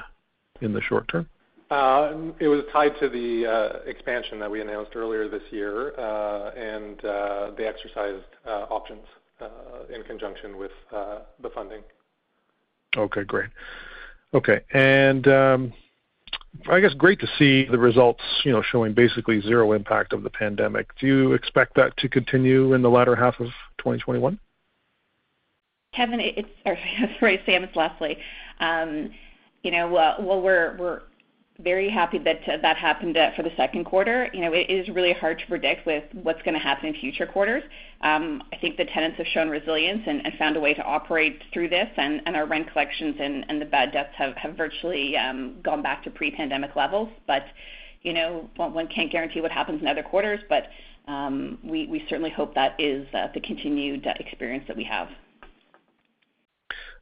in 0.61 0.73
the 0.73 0.81
short 0.81 1.07
term? 1.09 1.29
Uh, 1.69 2.31
it 2.39 2.47
was 2.47 2.63
tied 2.73 2.93
to 2.99 3.09
the 3.09 3.45
uh, 3.45 3.79
expansion 3.89 4.39
that 4.39 4.49
we 4.49 4.59
announced 4.59 4.95
earlier 4.95 5.29
this 5.29 5.43
year, 5.51 5.93
uh, 5.99 6.51
and 6.51 6.97
they 7.55 7.65
exercised 7.65 8.25
options 8.45 9.05
in 9.93 10.03
conjunction 10.03 10.57
with 10.57 10.71
the 10.91 11.49
funding. 11.53 11.81
Okay, 12.97 13.23
great. 13.23 13.49
Okay. 14.33 14.61
and 14.73 15.27
um, 15.27 15.73
I 16.69 16.79
guess 16.79 16.93
great 16.93 17.19
to 17.19 17.27
see 17.37 17.65
the 17.65 17.77
results, 17.77 18.21
you 18.43 18.51
know, 18.51 18.61
showing 18.61 18.93
basically 18.93 19.41
zero 19.41 19.71
impact 19.71 20.13
of 20.13 20.23
the 20.23 20.29
pandemic. 20.29 20.87
Do 20.99 21.07
you 21.07 21.33
expect 21.33 21.75
that 21.75 21.95
to 21.97 22.09
continue 22.09 22.73
in 22.73 22.81
the 22.81 22.89
latter 22.89 23.15
half 23.15 23.39
of 23.39 23.47
2021? 23.79 24.39
Kevin, 25.93 26.19
it's 26.19 26.49
sorry, 27.19 27.41
Sam, 27.45 27.63
it's 27.63 27.75
Lesley. 27.75 28.17
Um, 28.59 29.11
you 29.63 29.71
know, 29.71 29.87
well, 29.87 30.41
we're 30.41 31.01
very 31.63 31.89
happy 31.89 32.17
that 32.19 32.39
uh, 32.47 32.57
that 32.61 32.77
happened 32.77 33.17
uh, 33.17 33.31
for 33.35 33.43
the 33.43 33.51
second 33.57 33.83
quarter. 33.85 34.29
You 34.33 34.41
know, 34.41 34.53
it 34.53 34.69
is 34.69 34.87
really 34.89 35.13
hard 35.13 35.39
to 35.39 35.45
predict 35.47 35.85
with 35.85 36.03
what's 36.13 36.41
going 36.43 36.53
to 36.53 36.59
happen 36.59 36.87
in 36.87 36.93
future 36.95 37.25
quarters. 37.25 37.63
Um, 38.01 38.43
I 38.53 38.57
think 38.57 38.77
the 38.77 38.85
tenants 38.85 39.17
have 39.17 39.27
shown 39.27 39.49
resilience 39.49 40.01
and, 40.07 40.21
found 40.37 40.55
a 40.55 40.59
way 40.59 40.73
to 40.73 40.83
operate 40.83 41.41
through 41.53 41.69
this, 41.69 41.89
and, 41.97 42.21
our 42.27 42.45
rent 42.45 42.71
collections 42.71 43.17
and, 43.19 43.61
the 43.61 43.65
bad 43.65 43.91
debts 43.91 44.13
have, 44.15 44.35
virtually 44.55 45.17
um, 45.17 45.55
gone 45.61 45.81
back 45.81 46.03
to 46.03 46.09
pre-pandemic 46.09 46.75
levels. 46.75 47.09
But 47.27 47.43
you 48.03 48.13
know, 48.13 48.49
one, 48.55 48.87
can't 48.87 49.11
guarantee 49.11 49.41
what 49.41 49.51
happens 49.51 49.81
in 49.81 49.87
other 49.87 50.03
quarters, 50.03 50.39
but 50.47 50.67
um, 51.07 51.57
we, 51.63 51.87
we 51.87 52.05
certainly 52.09 52.29
hope 52.29 52.55
that 52.55 52.79
is 52.79 53.07
uh, 53.13 53.27
the 53.33 53.41
continued 53.41 54.07
experience 54.19 54.63
that 54.67 54.77
we 54.77 54.85
have. 54.85 55.09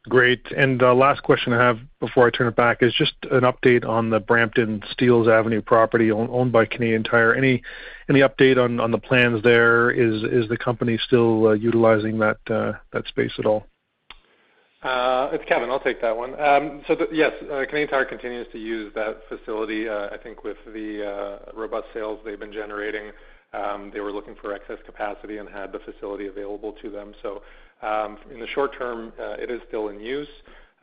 Great. 0.08 0.52
And 0.56 0.82
uh, 0.82 0.94
last 0.94 1.24
question 1.24 1.54
I 1.54 1.62
have 1.62 1.80
before 2.00 2.28
I 2.28 2.30
turn 2.32 2.48
it 2.48 2.56
back 2.56 2.82
is 2.82 2.94
just 2.94 3.14
an 3.32 3.42
update 3.42 3.86
on 3.86 4.10
the 4.10 4.20
Brampton 4.20 4.82
Steeles 4.92 5.28
Avenue 5.28 5.62
property 5.62 6.12
owned 6.12 6.52
by 6.52 6.66
Canadian 6.66 7.04
Tire. 7.04 7.34
Any 7.34 7.62
update 8.10 8.58
on, 8.58 8.92
the 8.92 8.98
plans 8.98 9.44
there? 9.44 9.92
Is 9.92 10.48
the 10.48 10.58
company 10.58 10.98
still 11.06 11.48
uh, 11.48 11.54
utilizing 11.54 12.20
that 12.20 12.38
uh, 12.50 12.74
that 12.94 13.06
space 13.08 13.34
at 13.38 13.46
all? 13.46 13.66
It's 15.30 15.44
Kevin. 15.46 15.70
I'll 15.70 15.82
take 15.82 16.02
that 16.02 16.16
one. 16.16 16.40
Um, 16.40 16.82
so 16.88 16.96
yes, 17.12 17.34
Canadian 17.42 17.90
Tire 17.90 18.06
continues 18.06 18.48
to 18.54 18.58
use 18.58 18.94
that 18.96 19.24
facility. 19.28 19.90
I 19.90 20.18
think 20.24 20.46
with 20.46 20.58
the 20.66 21.40
robust 21.54 21.88
sales 21.94 22.20
they've 22.24 22.40
been 22.40 22.54
generating, 22.54 23.12
um, 23.54 23.92
they 23.94 24.00
were 24.00 24.12
looking 24.12 24.36
for 24.42 24.54
excess 24.54 24.78
capacity 24.86 25.38
and 25.38 25.50
had 25.50 25.74
the 25.74 25.80
facility 25.80 26.28
available 26.28 26.74
to 26.82 26.90
them. 26.90 27.14
So 27.81 27.88
um, 27.88 28.17
in 28.34 28.39
the 28.39 28.48
short 28.48 28.77
term, 28.77 29.13
uh, 29.19 29.34
it 29.34 29.51
is 29.51 29.62
still 29.67 29.89
in 29.89 30.00
use. 30.00 30.27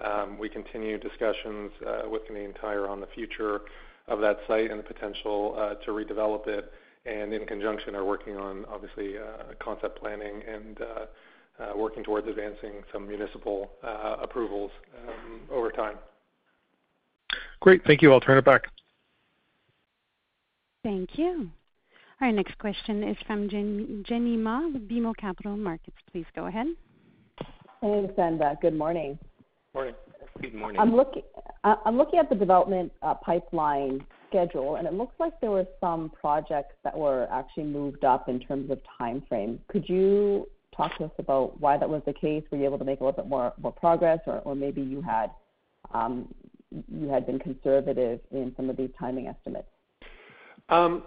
Um, 0.05 0.39
we 0.39 0.49
continue 0.49 0.99
discussions 0.99 1.71
uh, 1.87 2.09
with 2.09 2.27
Canadian 2.27 2.55
Tire 2.55 2.89
on 2.89 3.01
the 3.01 3.07
future 3.15 3.63
of 4.09 4.21
that 4.21 4.39
site 4.47 4.71
and 4.71 4.79
the 4.79 4.85
potential 4.85 5.57
uh, 5.59 5.75
to 5.85 5.93
redevelop 5.93 6.47
it, 6.47 6.71
and 7.07 7.33
in 7.33 7.47
conjunction 7.47 7.95
are 7.95 8.05
working 8.05 8.37
on, 8.37 8.65
obviously, 8.67 9.15
concept 9.61 9.99
planning 9.99 10.43
and 10.49 10.79
working 11.77 12.03
towards 12.05 12.27
advancing 12.29 12.83
some 12.93 13.07
municipal 13.07 13.71
approvals 14.21 14.71
um, 15.07 15.41
over 15.51 15.71
time. 15.71 15.97
Great. 17.61 17.83
Thank 17.87 18.03
you. 18.03 18.13
I'll 18.13 18.21
turn 18.21 18.37
it 18.37 18.45
back. 18.45 18.65
Thank 20.83 21.17
you. 21.19 21.51
Our 22.21 22.31
next 22.31 22.59
question 22.59 23.03
is 23.03 23.17
from 23.27 23.49
Jenny 23.49 24.37
Ma 24.37 24.69
with 24.69 24.89
BMO 24.89 25.17
Capital 25.17 25.57
Markets. 25.57 25.97
Please 26.13 26.27
go 26.35 26.47
ahead. 26.47 26.67
Thanks, 27.85 28.15
and 28.17 28.43
good 28.63 28.75
morning. 28.75 29.19
Morning. 29.75 29.95
Good 30.41 30.55
morning. 30.55 30.81
I'm 30.81 30.97
looking 30.97 32.19
at 32.19 32.31
the 32.31 32.35
development 32.35 32.91
uh, 33.03 33.13
pipeline 33.13 34.03
schedule, 34.31 34.77
and 34.77 34.87
it 34.87 34.95
looks 34.95 35.13
like 35.21 35.39
there 35.43 35.51
were 35.51 35.67
some 35.81 36.11
projects 36.19 36.77
that 36.83 36.97
were 36.97 37.29
actually 37.31 37.65
moved 37.65 38.03
up 38.05 38.31
in 38.31 38.41
terms 38.41 38.71
of 38.71 38.81
timeframe. 38.99 39.59
Could 39.69 39.87
you 39.87 40.49
talk 40.75 40.97
to 40.97 41.05
us 41.05 41.11
about 41.19 41.61
why 41.61 41.77
that 41.77 41.87
was 41.87 42.01
the 42.07 42.15
case? 42.15 42.43
Were 42.51 42.57
you 42.57 42.65
able 42.65 42.79
to 42.79 42.87
make 42.87 43.01
a 43.01 43.05
little 43.05 43.23
bit 43.23 43.29
more 43.29 43.53
progress, 43.73 44.21
or 44.27 44.55
maybe 44.55 44.81
you 44.81 45.03
had 45.03 45.31
um, 45.93 46.35
been 46.91 47.39
conservative 47.39 48.19
in 48.31 48.55
some 48.57 48.71
of 48.71 48.79
these 48.79 48.91
timing 48.99 49.27
estimates? 49.27 49.69
Um, 50.71 51.03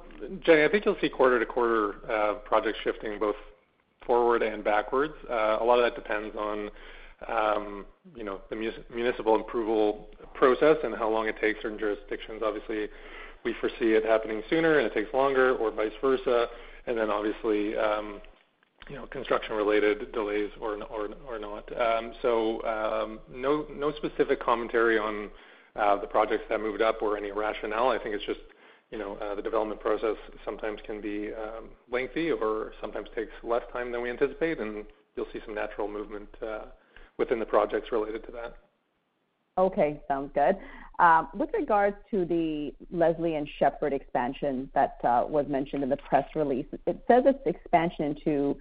Jenny, 0.45 0.63
I 0.63 0.67
think 0.67 0.85
you'll 0.85 0.97
see 1.01 1.09
quarter-to-quarter 1.09 2.11
uh, 2.11 2.33
projects 2.45 2.77
shifting 2.83 3.17
both 3.17 3.35
forward 4.07 4.41
and 4.41 4.63
backwards. 4.63 5.13
Uh, 5.29 5.57
a 5.59 5.63
lot 5.63 5.77
of 5.77 5.83
that 5.83 6.01
depends 6.01 6.35
on 6.35 6.71
um, 7.27 7.85
you 8.15 8.23
know, 8.23 8.41
the 8.49 8.55
municipal 8.93 9.35
approval 9.35 10.07
process 10.33 10.77
and 10.83 10.95
how 10.95 11.09
long 11.09 11.27
it 11.27 11.35
takes 11.41 11.61
certain 11.61 11.79
jurisdictions. 11.79 12.41
Obviously, 12.45 12.87
we 13.43 13.55
foresee 13.59 13.93
it 13.93 14.05
happening 14.05 14.41
sooner 14.49 14.79
and 14.79 14.87
it 14.87 14.93
takes 14.93 15.13
longer 15.13 15.55
or 15.55 15.71
vice 15.71 15.91
versa. 16.01 16.47
And 16.85 16.97
then 16.97 17.09
obviously, 17.09 17.75
um, 17.75 18.21
you 18.89 18.95
know, 18.95 19.05
construction-related 19.07 20.11
delays 20.13 20.49
or 20.61 20.77
not. 20.77 21.81
Um, 21.81 22.13
so, 22.21 23.19
no 23.33 23.93
specific 23.97 24.39
commentary 24.41 24.97
on 24.97 25.29
uh, 25.75 25.99
the 25.99 26.07
projects 26.07 26.43
that 26.49 26.61
moved 26.61 26.81
up 26.81 27.01
or 27.01 27.17
any 27.17 27.31
rationale. 27.31 27.89
I 27.89 27.97
think 27.97 28.15
it's 28.15 28.25
just, 28.25 28.39
you 28.91 28.97
know, 28.97 29.15
uh, 29.15 29.35
the 29.35 29.41
development 29.41 29.81
process 29.81 30.15
sometimes 30.45 30.79
can 30.85 31.01
be 31.01 31.31
lengthy 31.91 32.31
or 32.31 32.73
sometimes 32.79 33.09
takes 33.15 33.31
less 33.43 33.63
time 33.73 33.91
than 33.91 34.01
we 34.01 34.09
anticipate, 34.09 34.59
and 34.59 34.85
you'll 35.15 35.27
see 35.33 35.39
some 35.45 35.55
natural 35.55 35.87
movement 35.87 36.29
uh, 36.41 36.65
within 37.17 37.39
the 37.39 37.45
projects 37.45 37.91
related 37.91 38.25
to 38.25 38.31
that. 38.31 38.55
Okay, 39.57 39.99
sounds 40.07 40.31
good. 40.35 40.55
Um, 40.99 41.29
with 41.33 41.49
regards 41.53 41.95
to 42.11 42.25
the 42.25 42.73
Leslie 42.91 43.35
and 43.35 43.47
Sheppard 43.59 43.91
expansion 43.91 44.69
that 44.75 44.97
was 45.03 45.45
mentioned 45.49 45.83
in 45.83 45.89
the 45.89 45.97
press 45.97 46.25
release, 46.35 46.67
it 46.85 47.03
says 47.07 47.23
it's 47.25 47.39
expansion 47.45 48.05
into 48.05 48.55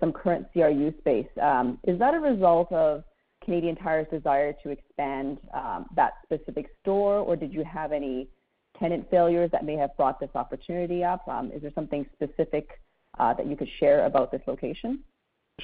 some 0.00 0.12
current 0.12 0.46
CRU 0.52 0.92
space. 0.98 1.28
Um, 1.42 1.78
is 1.84 1.98
that 1.98 2.14
a 2.14 2.18
result 2.18 2.70
of 2.72 3.04
Canadian 3.44 3.76
Tire's 3.76 4.06
desire 4.10 4.54
to 4.62 4.70
expand 4.70 5.38
um, 5.54 5.86
that 5.96 6.14
specific 6.24 6.66
store, 6.82 7.18
or 7.18 7.36
did 7.36 7.52
you 7.52 7.64
have 7.64 7.92
any 7.92 8.28
tenant 8.78 9.06
failures 9.10 9.50
that 9.52 9.64
may 9.64 9.74
have 9.74 9.96
brought 9.96 10.20
this 10.20 10.30
opportunity 10.34 11.04
up? 11.04 11.26
Um, 11.28 11.50
is 11.52 11.62
there 11.62 11.72
something 11.74 12.06
specific 12.12 12.80
uh, 13.18 13.34
that 13.34 13.46
you 13.46 13.56
could 13.56 13.68
share 13.78 14.06
about 14.06 14.30
this 14.30 14.42
location? 14.46 15.00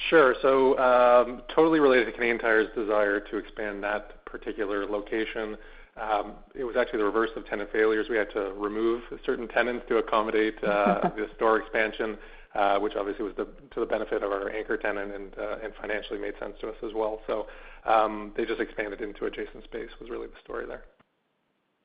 Sure. 0.09 0.35
So, 0.41 0.77
um, 0.77 1.43
totally 1.53 1.79
related 1.79 2.05
to 2.05 2.11
Canadian 2.11 2.39
Tire's 2.39 2.67
desire 2.75 3.19
to 3.19 3.37
expand 3.37 3.81
that 3.83 4.25
particular 4.25 4.85
location. 4.85 5.57
Um, 5.95 6.33
it 6.53 6.65
was 6.65 6.75
actually 6.75 6.99
the 6.99 7.05
reverse 7.05 7.29
of 7.37 7.45
tenant 7.47 7.71
failures. 7.71 8.07
We 8.09 8.17
had 8.17 8.29
to 8.31 8.51
remove 8.57 9.03
certain 9.25 9.47
tenants 9.47 9.85
to 9.87 9.97
accommodate 9.97 10.61
uh, 10.63 11.09
the 11.15 11.27
store 11.35 11.57
expansion. 11.57 12.17
Uh, 12.53 12.79
which 12.79 12.93
obviously 12.95 13.25
was 13.25 13.33
to 13.35 13.81
the 13.81 13.85
benefit 13.85 14.23
of 14.23 14.31
our 14.31 14.49
anchor 14.49 14.77
tenant 14.77 15.11
uh, 15.37 15.57
and 15.61 15.73
financially 15.81 16.17
made 16.17 16.33
sense 16.39 16.53
to 16.61 16.69
us 16.69 16.75
as 16.85 16.93
well. 16.95 17.19
So 17.27 17.47
um, 17.85 18.31
They 18.37 18.45
just 18.45 18.61
expanded 18.61 19.01
into 19.01 19.25
adjacent 19.25 19.63
space 19.65 19.89
was 19.99 20.09
really 20.09 20.27
the 20.27 20.39
story 20.41 20.65
there. 20.65 20.85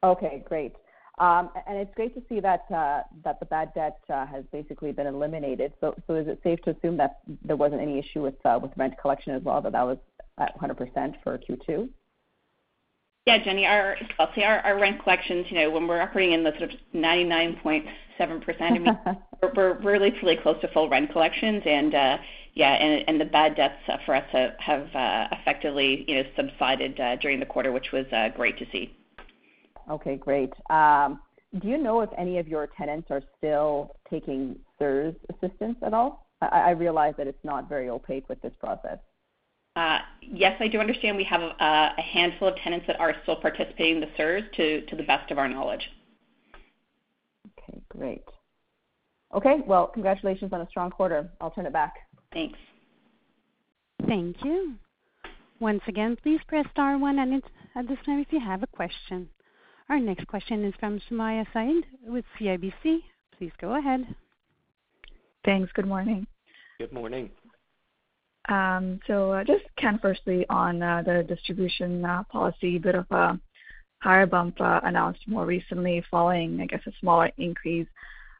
Okay, 0.04 0.44
great. 0.46 0.74
Um, 1.20 1.50
and 1.66 1.76
It's 1.76 1.94
great 1.94 2.14
to 2.14 2.22
see 2.28 2.40
that 2.40 2.64
uh, 2.70 3.02
that 3.24 3.38
the 3.40 3.46
bad 3.46 3.72
debt 3.74 4.00
uh, 4.08 4.26
has 4.26 4.42
basically 4.50 4.90
been 4.90 5.06
eliminated. 5.06 5.72
So 5.80 5.94
so 6.06 6.14
Is 6.14 6.26
it 6.26 6.40
safe 6.42 6.60
to 6.62 6.70
assume 6.70 6.96
that 6.96 7.20
there 7.44 7.56
wasn't 7.56 7.82
any 7.82 7.98
issue 7.98 8.22
with 8.22 8.34
uh, 8.44 8.58
with 8.60 8.72
rent 8.76 8.94
collection 8.98 9.34
as 9.34 9.42
well, 9.42 9.60
that 9.60 9.72
that 9.72 9.86
was 9.86 9.98
at 10.38 10.58
100% 10.58 11.22
for 11.22 11.38
Q2? 11.38 11.88
Yeah, 13.26 13.44
Jenny, 13.44 13.66
our 13.66 13.96
I'll 14.18 14.34
say 14.34 14.44
our 14.44 14.80
rent 14.80 15.02
collections, 15.02 15.46
you 15.50 15.58
know, 15.58 15.70
when 15.70 15.86
we're 15.86 16.00
operating 16.00 16.32
in 16.32 16.42
the 16.42 16.52
sort 16.58 16.72
of 16.72 16.78
99.7%, 16.94 18.60
I 18.60 18.78
mean, 18.78 18.98
we're 19.54 19.74
really 19.80 20.10
pretty 20.10 20.40
close 20.40 20.58
to 20.62 20.68
full 20.68 20.88
rent 20.88 21.12
collections. 21.12 21.62
and 21.66 21.94
uh, 21.94 22.16
Yeah, 22.54 22.72
and 22.72 23.04
and 23.06 23.20
the 23.20 23.26
bad 23.26 23.56
debts 23.56 23.82
uh, 23.88 23.98
for 24.06 24.14
us 24.14 24.24
have 24.58 24.94
uh, 24.94 25.28
effectively, 25.32 26.06
you 26.08 26.14
know, 26.16 26.22
subsided 26.34 26.98
uh, 26.98 27.16
during 27.16 27.40
the 27.40 27.46
quarter, 27.46 27.72
which 27.72 27.92
was 27.92 28.06
great 28.34 28.58
to 28.58 28.66
see. 28.72 28.96
Okay, 29.88 30.16
great. 30.16 30.52
Um, 30.68 31.20
do 31.60 31.68
you 31.68 31.78
know 31.78 32.00
if 32.00 32.10
any 32.16 32.38
of 32.38 32.46
your 32.46 32.68
tenants 32.76 33.08
are 33.10 33.22
still 33.38 33.96
taking 34.08 34.56
CERS 34.80 35.14
assistance 35.30 35.76
at 35.82 35.94
all? 35.94 36.26
I 36.42 36.70
realize 36.70 37.14
that 37.18 37.26
it's 37.26 37.44
not 37.44 37.68
very 37.68 37.90
opaque 37.90 38.28
with 38.28 38.40
this 38.40 38.52
process. 38.60 38.98
Uh, 39.76 39.98
yes, 40.22 40.56
I 40.60 40.68
do 40.68 40.78
understand 40.78 41.16
we 41.16 41.24
have 41.24 41.42
a 41.42 42.00
handful 42.00 42.48
of 42.48 42.56
tenants 42.56 42.86
that 42.86 42.98
are 42.98 43.14
still 43.22 43.36
participating 43.36 43.96
in 43.96 44.00
the 44.00 44.08
CERS 44.18 44.50
to 44.88 44.96
the 44.96 45.02
best 45.02 45.30
of 45.30 45.38
our 45.38 45.48
knowledge. 45.48 45.90
Okay, 47.58 47.80
great. 47.88 48.24
Okay, 49.34 49.58
well, 49.66 49.86
congratulations 49.86 50.52
on 50.52 50.62
a 50.62 50.68
strong 50.68 50.90
quarter. 50.90 51.28
I'll 51.40 51.50
turn 51.50 51.66
it 51.66 51.72
back. 51.72 51.94
Thanks. 52.32 52.58
Thank 54.06 54.42
you. 54.44 54.74
Once 55.60 55.82
again, 55.88 56.16
please 56.22 56.40
press 56.48 56.64
star 56.70 56.96
one 56.96 57.18
at 57.18 57.28
this 57.86 57.98
time 58.06 58.18
if 58.18 58.28
you 58.30 58.40
have 58.40 58.62
a 58.62 58.66
question. 58.68 59.28
Our 59.90 59.98
next 59.98 60.28
question 60.28 60.64
is 60.64 60.72
from 60.78 61.00
Sumayya 61.10 61.44
Syed 61.52 61.84
with 62.06 62.24
CIBC. 62.38 63.00
Please 63.36 63.50
go 63.60 63.76
ahead. 63.76 64.06
Thanks. 65.44 65.72
Good 65.74 65.88
morning. 65.88 66.28
Good 66.78 66.92
morning. 66.92 67.28
Um, 68.48 69.00
so 69.08 69.32
uh, 69.32 69.42
just 69.42 69.64
kind 69.80 69.96
of 69.96 70.00
firstly 70.00 70.46
on 70.48 70.80
uh, 70.80 71.02
the 71.04 71.24
distribution 71.26 72.04
uh, 72.04 72.22
policy, 72.30 72.78
bit 72.78 72.94
of 72.94 73.06
a 73.10 73.36
higher 73.98 74.26
bump 74.26 74.58
announced 74.60 75.26
more 75.26 75.44
recently 75.44 76.04
following, 76.08 76.60
I 76.60 76.66
guess, 76.66 76.82
a 76.86 76.92
smaller 77.00 77.32
increase 77.36 77.88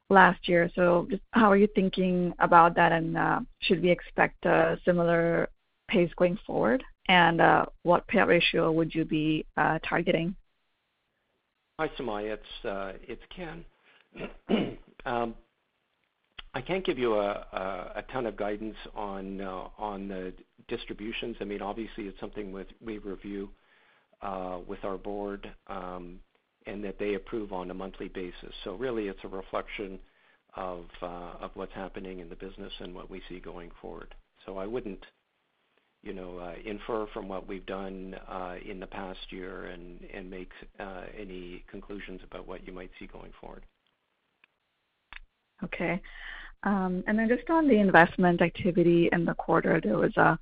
last 0.09 0.49
year. 0.49 0.71
So 0.77 1.09
just 1.11 1.23
how 1.33 1.51
are 1.51 1.57
you 1.57 1.69
thinking 1.75 2.33
about 2.39 2.77
that, 2.77 2.93
and 2.93 3.45
should 3.59 3.83
we 3.83 3.91
expect 3.91 4.47
a 4.47 4.79
similar 4.85 5.49
pace 5.89 6.13
going 6.17 6.39
forward? 6.47 6.85
And 7.09 7.41
what 7.83 8.07
payout 8.07 8.29
ratio 8.29 8.71
would 8.71 8.95
you 8.95 9.05
be 9.05 9.47
targeting? 9.57 10.37
Hi, 11.81 11.89
Sumayya. 11.99 12.37
It's 13.09 13.23
Ken. 13.35 13.65
Um, 15.07 15.35
I 16.53 16.61
can't 16.61 16.85
give 16.85 16.99
you 16.99 17.15
a 17.15 18.05
ton 18.13 18.27
of 18.27 18.37
guidance 18.37 18.77
on 18.95 19.39
the 19.39 20.35
distributions. 20.69 21.37
I 21.41 21.45
mean, 21.45 21.63
obviously, 21.63 22.05
it's 22.05 22.21
something 22.21 22.53
we 22.85 22.99
review 22.99 23.49
uh, 24.21 24.59
with 24.69 24.85
our 24.85 24.99
board, 24.99 25.51
um, 25.69 26.21
and 26.67 26.85
that 26.85 26.99
they 26.99 27.15
approve 27.15 27.51
on 27.51 27.71
a 27.71 27.75
monthly 27.75 28.09
basis. 28.09 28.53
So 28.63 28.75
really, 28.75 29.09
it's 29.09 29.25
a 29.25 29.29
reflection 29.29 29.99
of 30.57 30.85
uh, 31.01 31.49
what's 31.55 31.73
happening 31.73 32.19
in 32.19 32.29
the 32.29 32.37
business 32.37 32.75
and 32.81 32.95
what 32.95 33.11
we 33.11 33.23
see 33.27 33.41
going 33.41 33.71
forward. 33.81 34.15
So 34.45 34.59
I 34.59 34.67
wouldn't, 34.67 35.03
you 36.03 36.13
know, 36.13 36.39
uh, 36.39 36.55
infer 36.65 37.07
from 37.13 37.29
what 37.29 37.47
we've 37.47 37.67
done 37.67 38.17
in 38.65 38.81
the 38.81 38.87
past 38.87 39.31
year 39.31 39.67
and 39.67 40.31
make 40.31 40.51
any 41.19 41.65
conclusions 41.71 42.21
about 42.25 42.47
what 42.47 42.67
you 42.67 42.73
might 42.73 42.91
see 42.99 43.07
going 43.07 43.33
forward. 43.41 43.65
Okay. 45.63 46.01
Um, 46.63 47.03
and 47.07 47.19
then 47.19 47.29
just 47.29 47.49
on 47.51 47.69
the 47.69 47.79
investment 47.79 48.43
activity 48.43 49.09
in 49.13 49.25
the 49.25 49.35
quarter, 49.35 49.81
there 49.83 49.99
was 49.99 50.17
a 50.17 50.39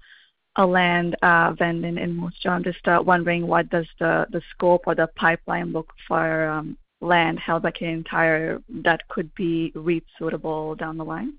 land 0.66 1.16
uh, 1.22 1.52
vending 1.56 1.98
in 1.98 2.16
Moose 2.16 2.34
Jaw. 2.42 2.50
I'm 2.50 2.64
just 2.64 2.86
uh, 2.88 3.02
wondering 3.04 3.46
what 3.46 3.70
does 3.70 3.86
the 3.98 4.42
scope 4.50 4.82
or 4.86 4.94
the 4.94 5.08
pipeline 5.16 5.72
look 5.72 5.92
for 6.06 6.48
um, 6.48 6.76
land 7.00 7.38
held 7.38 7.62
by 7.62 7.70
Canadian 7.70 8.04
Tire 8.04 8.60
that 8.82 9.06
could 9.08 9.32
be 9.34 9.72
REIT 9.74 10.04
suitable 10.18 10.74
down 10.74 10.96
the 10.96 11.04
line? 11.04 11.34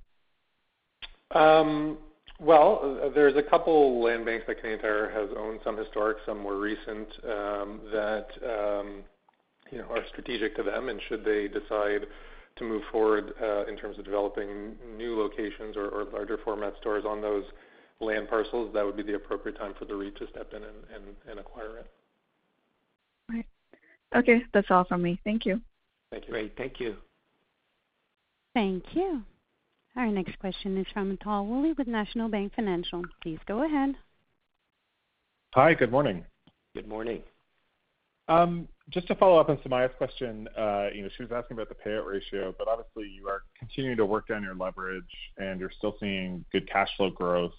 Um, 2.40 2.46
well, 2.46 3.00
uh, 3.04 3.10
there's 3.10 3.36
a 3.36 3.44
couple 3.44 4.04
land 4.04 4.26
banks 4.26 4.46
that 4.48 4.58
Canadian 4.58 4.82
Tire 4.82 5.10
has 5.10 5.30
owned, 5.38 5.60
some 5.64 5.78
historic, 5.78 6.18
some 6.26 6.40
more 6.40 6.58
recent, 6.58 7.10
that 7.24 8.28
you 9.72 9.78
know 9.78 9.86
are 9.90 10.04
strategic 10.10 10.56
to 10.56 10.64
them. 10.64 10.90
And 10.90 11.00
should 11.08 11.24
they 11.24 11.48
decide 11.48 12.08
to 12.56 12.64
move 12.64 12.84
forward 12.92 13.34
uh, 13.42 13.66
in 13.66 13.78
terms 13.78 13.98
of 13.98 14.06
developing 14.06 14.76
new 14.98 15.18
locations 15.18 15.78
or 15.78 16.06
larger 16.12 16.38
format 16.44 16.74
stores 16.80 17.06
on 17.08 17.22
those 17.22 17.46
land 18.02 18.30
parcels, 18.30 18.74
that 18.74 18.86
would 18.86 18.98
be 18.98 19.04
the 19.04 19.16
appropriate 19.16 19.58
time 19.58 19.74
for 19.78 19.86
the 19.86 19.96
REIT 19.96 20.18
to 20.18 20.28
step 20.30 20.54
in 20.54 20.64
and 20.64 21.40
acquire 21.40 21.78
it. 21.78 21.88
Right. 23.30 23.46
Okay. 24.16 24.44
That's 24.54 24.68
all 24.70 24.86
from 24.86 25.02
me. 25.02 25.20
Thank 25.24 25.46
you. 25.46 25.62
Thank 26.12 26.26
you. 26.28 26.34
Great. 26.34 26.58
Thank 26.58 26.80
you. 26.80 26.96
Thank 28.54 28.84
you. 28.94 29.22
Our 29.96 30.08
next 30.08 30.38
question 30.40 30.78
is 30.78 30.86
from 30.94 31.18
Tal 31.18 31.46
Woolley 31.46 31.74
with 31.74 31.88
National 31.88 32.30
Bank 32.30 32.54
Financial. 32.56 33.04
Please 33.22 33.40
go 33.48 33.66
ahead. 33.66 33.96
Hi. 35.54 35.74
Good 35.74 35.92
morning. 35.92 36.24
Good 36.76 36.88
morning. 36.88 37.24
Um, 38.28 38.68
just 38.92 39.08
to 39.08 39.16
follow 39.16 39.40
up 39.40 39.50
on 39.50 39.58
Sumayya's 39.58 39.94
question, 39.98 40.48
uh, 40.56 40.90
you 40.94 41.02
know, 41.02 41.10
she 41.18 41.24
was 41.24 41.32
asking 41.32 41.58
about 41.58 41.70
the 41.70 41.76
payout 41.76 42.06
ratio, 42.06 42.54
but 42.58 42.68
obviously 42.68 43.10
you 43.10 43.28
are 43.28 43.42
continuing 43.58 43.98
to 43.98 44.06
work 44.06 44.28
down 44.28 44.44
your 44.44 44.54
leverage 44.54 45.04
and 45.38 45.60
you're 45.60 45.72
still 45.76 45.96
seeing 46.00 46.46
good 46.52 46.70
cash 46.70 46.90
flow 46.96 47.10
growth. 47.10 47.54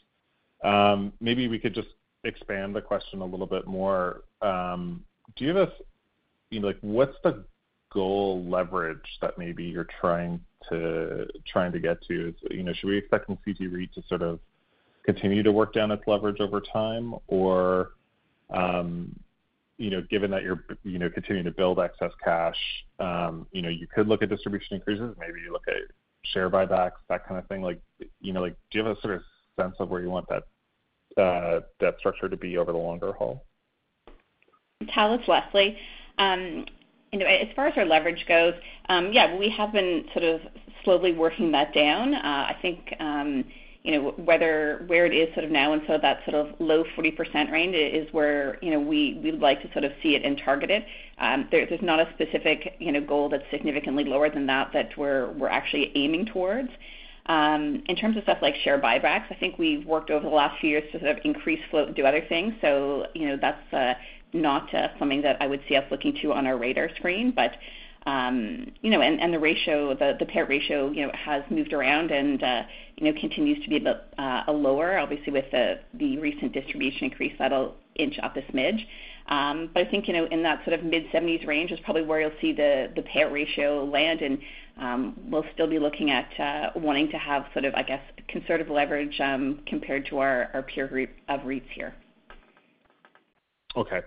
Um, 0.63 1.13
maybe 1.21 1.49
we 1.49 1.59
could 1.59 1.75
just 1.75 1.89
expand 2.23 2.77
the 2.77 2.81
question 2.81 3.21
a 3.21 3.25
little 3.25 3.47
bit 3.47 3.67
more. 3.67 4.23
Um, 4.43 5.05
do 5.37 5.45
you 5.45 5.55
have 5.55 5.69
a, 5.69 5.73
you 6.51 6.61
know, 6.61 6.69
like, 6.69 6.79
what's 6.83 7.17
the 7.25 7.45
goal 7.93 8.45
leverage 8.45 9.19
that 9.21 9.39
maybe 9.39 9.65
you're 9.65 9.89
trying 10.01 10.41
to 10.69 11.27
trying 11.51 11.73
to 11.73 11.81
get 11.81 12.03
to? 12.09 12.29
Is 12.29 12.35
you 12.51 12.63
know, 12.63 12.73
should 12.73 12.89
we 12.89 12.99
expect 12.99 13.27
CT 13.27 13.59
REIT 13.71 13.95
to 13.95 14.03
sort 14.09 14.23
of 14.23 14.41
continue 15.05 15.43
to 15.43 15.53
work 15.53 15.73
down 15.73 15.91
its 15.91 16.03
leverage 16.07 16.41
over 16.41 16.61
time? 16.61 17.15
Or, 17.29 17.91
you 19.79 19.91
know, 19.91 20.03
given 20.11 20.31
that 20.31 20.43
you're, 20.43 20.65
you 20.85 20.99
know, 20.99 21.09
continuing 21.09 21.47
to 21.47 21.51
build 21.51 21.79
excess 21.79 22.13
cash, 22.23 22.57
um, 22.99 23.47
you 23.53 23.63
know, 23.63 23.71
you 23.71 23.87
could 23.87 24.09
look 24.09 24.23
at 24.23 24.29
distribution 24.29 24.77
increases, 24.77 25.17
maybe 25.19 25.41
you 25.45 25.53
look 25.53 25.67
at 25.69 25.77
share 26.33 26.51
buybacks, 26.51 27.01
that 27.09 27.27
kind 27.27 27.39
of 27.39 27.47
thing. 27.49 27.63
Like, 27.63 27.81
you 28.21 28.33
know, 28.33 28.43
like, 28.43 28.57
do 28.71 28.79
you 28.79 28.85
have 28.85 28.97
a 28.97 29.01
sort 29.01 29.15
of 29.15 29.23
sense 29.59 29.75
of 29.81 29.89
where 29.89 30.03
you 30.03 30.11
want 30.11 30.27
that 30.29 31.23
uh, 31.23 31.61
debt 31.81 31.95
structure 31.99 32.29
to 32.29 32.37
be 32.37 32.59
over 32.59 32.73
the 32.73 32.79
longer 32.79 33.13
haul? 33.13 33.45
Tal, 34.95 35.15
it's 35.15 35.27
Lesley. 35.27 35.77
Um, 37.13 37.21
as 37.23 37.49
far 37.57 37.67
as 37.67 37.77
our 37.77 37.85
leverage 37.85 38.25
goes, 38.29 38.55
um, 38.89 39.13
yeah, 39.13 39.37
we 39.37 39.51
have 39.51 39.73
been 39.73 40.05
sort 40.13 40.25
of 40.25 40.41
slowly 40.85 41.13
working 41.13 41.53
that 41.53 41.75
down. 41.75 42.15
Uh, 42.15 42.19
I 42.19 42.57
think, 42.63 42.95
um, 43.01 43.45
you 43.83 43.93
know, 43.93 44.11
whether 44.17 44.85
where 44.87 45.07
it 45.07 45.15
is 45.15 45.33
sort 45.35 45.45
of 45.45 45.51
now, 45.51 45.73
and 45.73 45.83
so 45.87 45.99
that 46.01 46.21
sort 46.25 46.35
of 46.35 46.55
low 46.61 46.85
40% 46.97 47.51
range 47.51 47.75
is 47.75 48.13
where, 48.13 48.59
you 48.63 48.71
know, 48.71 48.81
we'd 48.81 49.41
like 49.41 49.63
to 49.63 49.73
sort 49.73 49.85
of 49.85 49.93
see 50.03 50.15
it 50.15 50.25
and 50.25 50.41
target 50.45 50.71
it. 50.71 50.85
Um, 51.19 51.49
there's 51.51 51.81
not 51.83 51.99
a 51.99 52.09
specific, 52.15 52.77
you 52.79 52.93
know, 52.93 53.01
goal 53.01 53.29
that's 53.29 53.45
significantly 53.51 54.05
lower 54.05 54.29
than 54.31 54.47
that 54.47 54.71
that 54.75 54.97
we're 54.99 55.49
actually 55.49 55.93
aiming 55.95 56.27
towards. 56.27 56.69
In 57.29 57.97
terms 58.01 58.17
of 58.17 58.25
stuff 58.25 58.39
like 58.43 58.55
share 58.65 58.79
buybacks, 58.81 59.25
I 59.31 59.37
think 59.39 59.59
we've 59.59 59.87
worked 59.87 60.11
over 60.11 60.29
the 60.29 60.35
last 60.35 60.61
few 60.61 60.71
years 60.71 60.85
to 60.93 60.99
sort 60.99 61.13
of 61.13 61.19
increase 61.25 61.61
float 61.71 61.87
and 61.89 61.97
do 61.97 62.05
other 62.05 62.25
things. 62.29 62.55
So, 62.61 63.07
you 63.15 63.29
know, 63.29 63.39
that's 63.41 63.73
uh, 63.73 63.95
not 64.33 64.73
uh, 64.75 64.89
something 64.99 65.23
that 65.23 65.37
I 65.41 65.47
would 65.47 65.61
see 65.69 65.77
us 65.77 65.85
looking 65.91 66.17
to 66.23 66.33
on 66.33 66.47
our 66.47 66.57
radar 66.57 66.89
screen. 66.97 67.33
But 67.35 67.53
um, 68.07 68.73
you 68.81 68.91
know, 68.91 69.03
and 69.03 69.33
the 69.33 69.39
ratio, 69.39 69.95
the 69.95 70.25
payout 70.25 70.49
ratio, 70.49 70.91
you 70.91 71.07
know, 71.07 71.13
has 71.15 71.43
moved 71.51 71.75
around 71.75 72.11
and, 72.11 72.43
uh, 72.43 72.63
you 72.97 73.05
know, 73.05 73.21
continues 73.21 73.63
to 73.63 73.69
be 73.69 73.77
a 73.77 73.81
bit 73.81 73.97
uh, 74.19 74.45
lower. 74.49 74.99
Obviously, 74.99 75.33
with 75.33 75.51
the 75.51 76.19
recent 76.19 76.53
distribution 76.53 77.05
increase, 77.05 77.35
that'll 77.39 77.75
inch 77.97 78.19
up 78.23 78.37
a 78.37 78.43
smidge. 78.53 78.87
Um, 79.29 79.71
but 79.75 79.87
I 79.87 79.91
think, 79.91 80.09
you 80.09 80.15
know, 80.15 80.25
in 80.27 80.43
that 80.45 80.65
sort 80.65 80.79
of 80.79 80.85
mid-70s 80.85 81.47
range 81.47 81.73
is 81.73 81.79
probably 81.81 82.03
where 82.03 82.23
you'll 82.23 82.41
see 82.41 82.53
the 82.53 83.05
payout 83.15 83.33
ratio 83.33 83.85
land. 83.85 84.23
And 84.23 84.39
um, 84.79 85.21
we'll 85.29 85.45
still 85.53 85.69
be 85.69 85.79
looking 85.79 86.11
at 86.11 86.31
wanting 86.75 87.11
to 87.11 87.19
have 87.19 87.45
sort 87.53 87.67
of, 87.67 87.75
I 87.75 87.83
guess, 87.83 88.03
conservative 88.29 88.73
leverage 88.73 89.21
compared 89.67 90.07
to 90.07 90.19
our 90.19 90.65
peer 90.69 90.89
group 90.89 91.11
of 91.29 91.41
REITs 91.41 91.69
here. 91.75 91.95
Okay. 93.77 94.01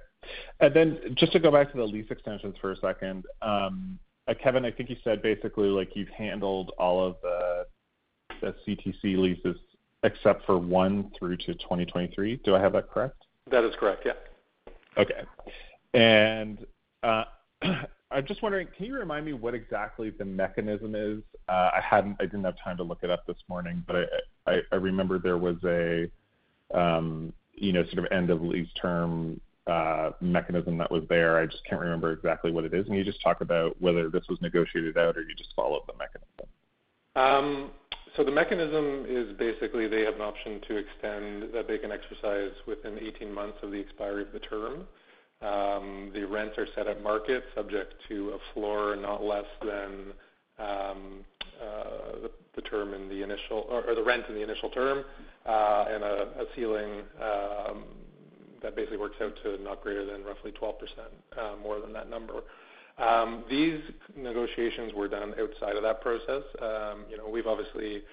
And 0.60 0.74
then 0.74 1.00
just 1.16 1.32
to 1.34 1.40
go 1.40 1.52
back 1.52 1.72
to 1.72 1.78
the 1.78 1.84
lease 1.84 2.08
extensions 2.10 2.56
for 2.62 2.72
a 2.72 2.78
second. 2.78 3.26
Um, 3.42 4.00
uh, 4.28 4.34
Kevin, 4.42 4.66
I 4.66 4.72
think 4.72 4.90
you 4.90 4.96
said 5.04 5.22
basically 5.22 5.68
like 5.68 5.96
you've 5.96 6.10
handled 6.10 6.72
all 6.78 7.06
of 7.06 7.16
the 8.42 8.54
CTC 8.68 9.18
leases 9.18 9.58
except 10.04 10.46
for 10.46 10.58
one 10.58 11.12
through 11.18 11.38
to 11.38 11.54
2023. 11.54 12.42
Do 12.44 12.56
I 12.56 12.60
have 12.60 12.74
that 12.74 12.90
correct? 12.90 13.24
That 13.50 13.64
is 13.64 13.74
correct, 13.80 14.06
yeah. 14.06 14.14
Okay. 14.98 15.24
And 15.94 16.66
uh, 17.04 17.26
I'm 18.12 18.26
just 18.28 18.44
wondering, 18.44 18.68
can 18.76 18.86
you 18.86 18.96
remind 18.96 19.26
me 19.26 19.34
what 19.34 19.54
exactly 19.54 20.10
the 20.12 20.26
mechanism 20.26 20.96
is? 20.96 21.22
Uh, 21.50 21.72
I 21.74 22.02
didn't 22.22 22.44
have 22.44 22.56
time 22.64 22.78
to 22.78 22.84
look 22.84 23.00
it 23.02 23.10
up 23.10 23.26
this 23.26 23.38
morning, 23.50 23.84
but 23.88 24.10
I 24.46 24.76
remember 24.76 25.20
there 25.20 25.38
was 25.38 25.58
a, 25.66 26.10
um, 26.74 27.34
you 27.54 27.74
know, 27.74 27.84
sort 27.86 28.00
of 28.00 28.12
end 28.12 28.30
of 28.30 28.42
lease 28.42 28.70
term 28.80 29.40
Uh, 29.66 30.12
mechanism 30.20 30.78
that 30.78 30.92
was 30.92 31.04
there. 31.08 31.40
I 31.40 31.46
just 31.46 31.64
can't 31.64 31.80
remember 31.80 32.12
exactly 32.12 32.52
what 32.52 32.66
it 32.66 32.74
is. 32.74 32.86
Can 32.86 32.96
you 32.96 33.04
just 33.06 33.22
talk 33.22 33.40
about 33.40 33.82
whether 33.82 34.10
this 34.10 34.26
was 34.28 34.38
negotiated 34.42 34.98
out 34.98 35.16
or 35.16 35.22
you 35.22 35.34
just 35.36 35.54
followed 35.56 35.84
the 35.88 35.94
mechanism? 35.94 36.48
Um, 37.16 37.72
so 38.18 38.26
the 38.26 38.32
mechanism 38.32 39.06
is 39.08 39.32
basically 39.38 39.88
they 39.88 40.02
have 40.02 40.16
an 40.16 40.22
option 40.22 40.60
to 40.68 40.76
extend 40.76 41.54
that 41.54 41.70
they 41.70 41.78
can 41.78 41.94
exercise 41.94 42.52
within 42.68 43.00
18 43.00 43.34
months 43.34 43.58
of 43.64 43.72
the 43.72 43.80
expiry 43.80 44.24
of 44.24 44.34
the 44.34 44.40
term. 44.40 44.86
Um, 45.42 46.12
the 46.14 46.26
rents 46.26 46.58
are 46.58 46.68
set 46.76 46.88
at 46.88 47.02
market 47.02 47.46
subject 47.56 47.94
to 48.10 48.32
a 48.32 48.54
floor 48.54 48.98
not 48.98 49.24
less 49.24 49.46
than 49.62 50.14
um, 50.60 51.26
uh, 51.62 52.28
the 52.56 52.62
term 52.64 52.94
in 52.94 53.08
the 53.08 53.24
initial 53.24 53.66
or 53.70 53.96
the 53.96 54.04
rent 54.04 54.26
in 54.28 54.36
the 54.36 54.44
initial 54.44 54.70
term, 54.70 55.06
uh, 55.46 55.86
and 55.90 56.04
a 56.04 56.46
ceiling 56.54 57.02
that 58.64 58.76
basically 58.76 58.98
works 58.98 59.18
out 59.22 59.34
to 59.44 59.62
not 59.62 59.82
greater 59.82 60.06
than 60.06 60.24
roughly 60.24 60.52
12% 60.52 60.74
uh, 61.38 61.56
more 61.62 61.80
than 61.80 61.94
that 61.94 62.10
number. 62.10 62.42
Um, 62.98 63.44
these 63.50 63.80
negotiations 64.16 64.94
were 64.94 65.08
done 65.08 65.34
outside 65.40 65.76
of 65.76 65.84
that 65.84 66.02
process. 66.02 66.44
Um, 66.62 67.06
you 67.10 67.18
know, 67.18 67.28
we've 67.30 67.48
obviously 67.48 68.04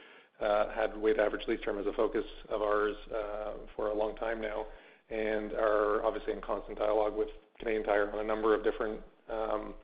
uh, 0.41 0.71
had 0.75 0.97
weighted 0.97 1.21
average 1.21 1.47
lease 1.49 1.61
term 1.65 1.79
as 1.79 1.87
a 1.87 1.93
focus 1.93 2.25
of 2.49 2.63
ours 2.63 2.97
uh, 3.15 3.53
for 3.77 3.89
a 3.89 3.95
long 3.95 4.17
time 4.17 4.41
now 4.41 4.67
and 5.11 5.53
are 5.53 6.05
obviously 6.05 6.33
in 6.33 6.41
constant 6.41 6.79
dialogue 6.79 7.17
with 7.17 7.29
Canadian 7.59 7.85
Tire 7.85 8.11
on 8.13 8.21
a 8.21 8.25
number 8.25 8.55
of 8.55 8.65
different 8.65 9.01
um, 9.31 9.75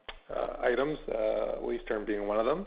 items, 0.62 0.98
lease 1.62 1.80
term 1.88 2.04
being 2.04 2.26
one 2.26 2.38
of 2.38 2.46
them. 2.46 2.66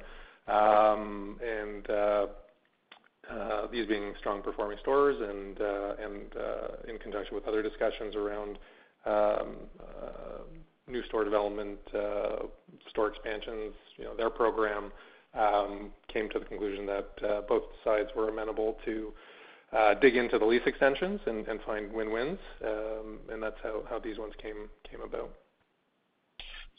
Uh, 3.30 3.68
these 3.72 3.86
being 3.86 4.14
strong 4.18 4.42
performing 4.42 4.78
stores 4.82 5.16
and 5.22 5.62
uh, 5.62 5.94
uh, 6.36 6.68
in 6.88 6.98
conjunction 6.98 7.36
with 7.36 7.48
other 7.48 7.62
discussions 7.62 8.16
around 8.16 8.58
um, 9.06 9.56
new 10.88 11.04
store 11.04 11.24
development, 11.24 11.78
store 12.90 13.08
expansions, 13.08 13.74
you 13.98 14.04
know, 14.04 14.16
their 14.16 14.32
program 14.32 14.92
um, 15.36 15.92
came 16.08 16.28
to 16.30 16.40
the 16.40 16.46
conclusion 16.46 16.88
that 16.88 17.48
both 17.48 17.64
sides 17.84 18.10
were 18.16 18.30
amenable 18.30 18.78
to 18.84 19.14
dig 20.02 20.16
into 20.16 20.40
the 20.40 20.46
lease 20.46 20.64
extensions 20.66 21.20
and 21.28 21.46
find 21.68 21.94
win-wins. 21.94 22.40
Um 22.66 23.20
and 23.32 23.44
that's 23.44 23.60
how 23.62 24.00
these 24.04 24.18
ones 24.18 24.34
came 24.42 25.02
about. 25.04 25.30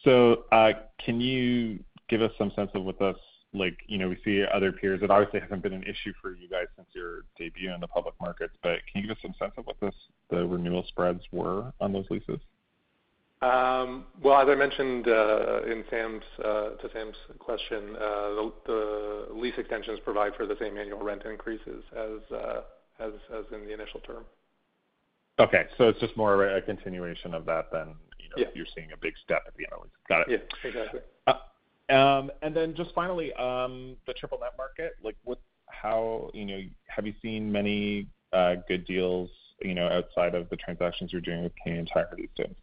So 0.05 0.45
uh 0.51 0.73
can 1.05 1.21
you 1.21 1.79
give 2.09 2.23
us 2.23 2.33
some 2.37 2.51
sense 2.57 2.71
of 2.75 2.83
what 2.83 2.99
this 2.99 3.17
like, 3.53 3.77
you 3.87 3.99
know, 3.99 4.09
we 4.09 4.17
see 4.25 4.45
other 4.53 4.71
peers. 4.71 5.01
It 5.03 5.11
obviously 5.11 5.41
hasn't 5.41 5.63
been 5.63 5.73
an 5.73 5.83
issue 5.83 6.13
for 6.23 6.35
you 6.35 6.49
guys 6.49 6.67
since 6.77 6.89
your 6.95 7.23
debut 7.37 7.73
in 7.73 7.81
the 7.81 7.89
public 7.89 8.15
markets, 8.21 8.55
but 8.63 8.79
can 8.91 9.03
you 9.03 9.09
give 9.09 9.17
us 9.17 9.23
some 9.23 9.35
sense 9.39 9.53
of 9.57 9.67
what 9.67 9.77
the 10.31 10.47
renewal 10.47 10.85
spreads 10.89 11.23
were 11.33 11.73
on 11.81 11.93
those 11.93 12.07
leases? 12.11 12.39
Um, 13.43 14.05
well, 14.23 14.39
as 14.41 14.49
I 14.49 14.55
mentioned, 14.55 15.09
uh, 15.09 15.63
in 15.63 15.83
Sam's, 15.89 16.23
uh, 16.45 16.71
to 16.77 16.91
Sam's 16.93 17.17
question, 17.39 17.97
uh, 17.97 18.51
the 18.67 19.29
lease 19.33 19.55
extensions 19.57 19.99
provide 20.05 20.35
for 20.37 20.47
the 20.47 20.57
same 20.61 20.77
annual 20.77 21.03
rent 21.03 21.23
increases 21.25 21.83
as 21.97 22.21
in 23.51 23.67
the 23.67 23.73
initial 23.73 24.01
term. 24.01 24.25
Okay. 25.39 25.65
So 25.79 25.89
it's 25.89 25.99
just 26.01 26.17
more 26.19 26.35
of 26.35 26.57
a 26.57 26.61
continuation 26.61 27.33
of 27.33 27.47
that 27.47 27.73
than, 27.73 27.95
you 28.19 28.29
know. 28.29 28.37
Yeah. 28.37 28.47
You're 28.55 28.67
seeing 28.75 28.93
a 28.93 28.97
big 28.97 29.15
step 29.25 29.43
at 29.47 29.55
the 29.57 29.65
end 29.65 29.73
of 29.73 29.83
lease. 29.85 29.93
Got 30.07 30.29
it. 30.29 30.29
Yeah, 30.29 30.69
exactly. 30.69 31.01
Um, 31.91 32.31
and 32.43 32.55
then 32.55 32.75
just 32.75 32.95
finally, 32.95 33.33
um, 33.35 33.97
the 34.07 34.13
triple 34.13 34.39
net 34.41 34.53
market, 34.57 34.93
like 35.03 35.17
how, 35.67 36.31
you 36.33 36.45
know, 36.45 36.61
have 36.87 37.07
you 37.07 37.15
seen 37.21 37.51
many 37.51 38.07
uh, 38.33 38.57
good 38.69 38.87
deals, 38.87 39.31
you 39.61 39.75
know, 39.75 39.89
outside 39.89 40.35
of 40.35 40.49
the 40.51 40.57
transactions 40.57 41.13
you're 41.13 41.21
doing 41.21 41.43
with 41.43 41.53
Canadian 41.63 41.87
Tire 41.87 42.09
these 42.17 42.29
days? 42.37 42.55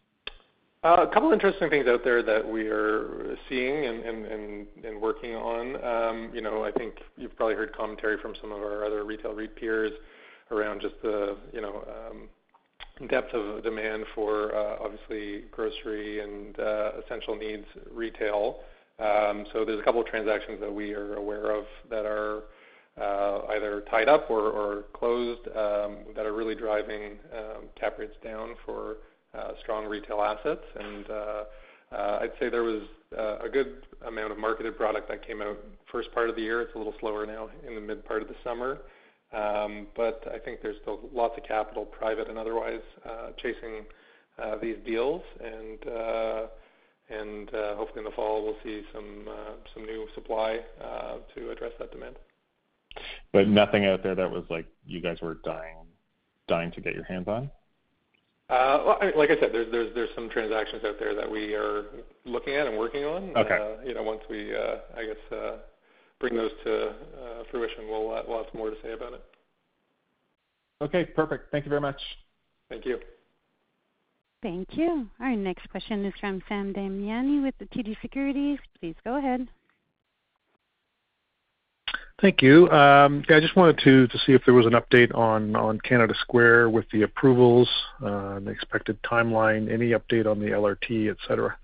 Uh, 0.83 1.05
a 1.09 1.13
couple 1.13 1.31
interesting 1.33 1.69
things 1.69 1.87
out 1.87 2.03
there 2.03 2.23
that 2.23 2.47
we 2.47 2.67
are 2.67 3.35
seeing 3.49 3.85
and 3.85 5.01
working 5.01 5.35
on. 5.35 5.83
Um, 5.83 6.31
you 6.33 6.41
know, 6.41 6.63
I 6.63 6.71
think 6.71 6.95
you've 7.17 7.35
probably 7.35 7.55
heard 7.55 7.75
commentary 7.75 8.17
from 8.21 8.35
some 8.39 8.51
of 8.51 8.59
our 8.59 8.85
other 8.85 9.03
retail 9.03 9.33
REIT 9.33 9.55
peers 9.55 9.91
around 10.51 10.81
just 10.81 10.95
the, 11.01 11.35
you 11.51 11.61
know, 11.61 11.83
depth 13.09 13.33
of 13.33 13.63
demand 13.63 14.05
for 14.15 14.55
uh, 14.55 14.77
obviously 14.79 15.45
grocery 15.51 16.21
and 16.21 16.55
essential 17.03 17.35
needs 17.35 17.65
retail. 17.91 18.59
Um, 18.99 19.45
so 19.53 19.63
there's 19.63 19.79
a 19.79 19.83
couple 19.83 20.01
of 20.01 20.07
transactions 20.07 20.59
that 20.59 20.73
we 20.73 20.93
are 20.93 21.15
aware 21.15 21.51
of 21.51 21.65
that 21.89 22.05
are 22.05 22.43
uh, 22.99 23.45
either 23.51 23.81
tied 23.91 24.09
up 24.09 24.29
or 24.31 24.85
closed 24.93 25.47
um, 25.49 25.97
that 26.15 26.25
are 26.25 26.33
really 26.33 26.55
driving 26.55 27.19
um, 27.31 27.65
cap 27.79 27.99
rates 27.99 28.15
down 28.23 28.55
for 28.65 28.97
uh, 29.37 29.51
strong 29.61 29.85
retail 29.85 30.21
assets. 30.21 30.63
And 30.79 31.05
uh, 31.11 31.43
I'd 31.91 32.31
say 32.39 32.49
there 32.49 32.63
was 32.63 32.81
a 33.11 33.47
good 33.47 33.85
amount 34.05 34.31
of 34.31 34.39
marketed 34.39 34.75
product 34.77 35.07
that 35.09 35.25
came 35.25 35.43
out 35.43 35.57
first 35.91 36.11
part 36.11 36.29
of 36.29 36.35
the 36.35 36.41
year. 36.41 36.61
It's 36.61 36.73
a 36.73 36.77
little 36.77 36.95
slower 36.99 37.25
now 37.27 37.49
in 37.67 37.75
the 37.75 37.81
mid 37.81 38.03
part 38.03 38.23
of 38.23 38.27
the 38.27 38.35
summer. 38.43 38.79
But 39.31 40.23
I 40.33 40.39
think 40.39 40.61
there's 40.63 40.77
still 40.81 40.99
lots 41.13 41.37
of 41.37 41.43
capital, 41.43 41.85
private 41.85 42.29
and 42.29 42.37
otherwise, 42.39 42.81
chasing 43.37 43.85
these 44.59 44.77
deals. 44.83 45.21
And 47.09 47.53
uh, 47.53 47.75
hopefully 47.75 47.99
in 47.99 48.05
the 48.05 48.11
fall, 48.11 48.43
we'll 48.43 48.57
see 48.63 48.83
some 48.93 49.27
uh, 49.29 49.79
new 49.79 50.07
supply 50.13 50.59
uh, 50.83 51.17
to 51.35 51.51
address 51.51 51.71
that 51.79 51.91
demand. 51.91 52.17
But 53.31 53.47
nothing 53.47 53.85
out 53.85 54.03
there 54.03 54.15
that 54.15 54.29
was 54.29 54.43
like 54.49 54.65
you 54.85 55.01
guys 55.01 55.21
were 55.21 55.39
dying 56.47 56.71
to 56.71 56.81
get 56.81 56.95
your 56.95 57.03
hands 57.03 57.27
on? 57.27 57.49
Well, 58.49 58.97
like 59.15 59.29
I 59.29 59.39
said, 59.39 59.51
there's 59.53 60.09
some 60.15 60.29
transactions 60.29 60.83
out 60.85 60.97
there 60.99 61.13
that 61.13 61.29
we 61.29 61.53
are 61.53 61.85
looking 62.25 62.55
at 62.55 62.67
and 62.67 62.77
working 62.77 63.03
on. 63.03 63.35
Okay. 63.37 63.75
You 63.85 63.93
know, 63.93 64.03
once 64.03 64.21
we, 64.29 64.55
I 64.55 65.05
guess, 65.05 65.39
bring 66.19 66.35
those 66.35 66.51
to 66.63 66.93
fruition, 67.51 67.87
we'll 67.89 68.15
have 68.15 68.53
more 68.53 68.69
to 68.69 68.77
say 68.81 68.93
about 68.93 69.13
it. 69.13 69.23
Okay, 70.81 71.05
perfect. 71.05 71.51
Thank 71.51 71.65
you 71.65 71.69
very 71.69 71.81
much. 71.81 71.99
Thank 72.69 72.85
you. 72.85 72.99
Thank 74.43 74.77
you. 74.77 75.09
Our 75.19 75.35
next 75.35 75.69
question 75.69 76.05
is 76.05 76.13
from 76.19 76.43
Sam 76.47 76.73
Damiani 76.73 77.41
with 77.43 77.55
TD 77.69 77.99
Securities. 78.01 78.59
Please 78.79 78.95
go 79.03 79.17
ahead. 79.17 79.47
Thank 82.21 82.41
you. 82.41 82.69
Um, 82.71 83.23
yeah, 83.29 83.37
I 83.37 83.39
just 83.39 83.55
wanted 83.55 83.77
to 83.79 84.07
see 84.25 84.33
if 84.33 84.41
there 84.45 84.53
was 84.53 84.65
an 84.65 84.73
update 84.73 85.13
on 85.15 85.79
Canada 85.81 86.15
Square 86.21 86.71
with 86.71 86.85
the 86.91 87.03
approvals, 87.03 87.69
uh, 88.03 88.39
the 88.39 88.49
expected 88.49 89.01
timeline, 89.03 89.71
any 89.71 89.91
update 89.91 90.25
on 90.25 90.39
the 90.39 90.47
LRT, 90.47 91.11
et 91.11 91.17
cetera? 91.27 91.55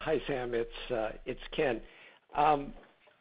Hi, 0.00 0.20
Sam. 0.26 0.52
It's 0.54 0.90
uh, 0.90 1.10
Ken. 1.54 1.80
Um, 2.34 2.72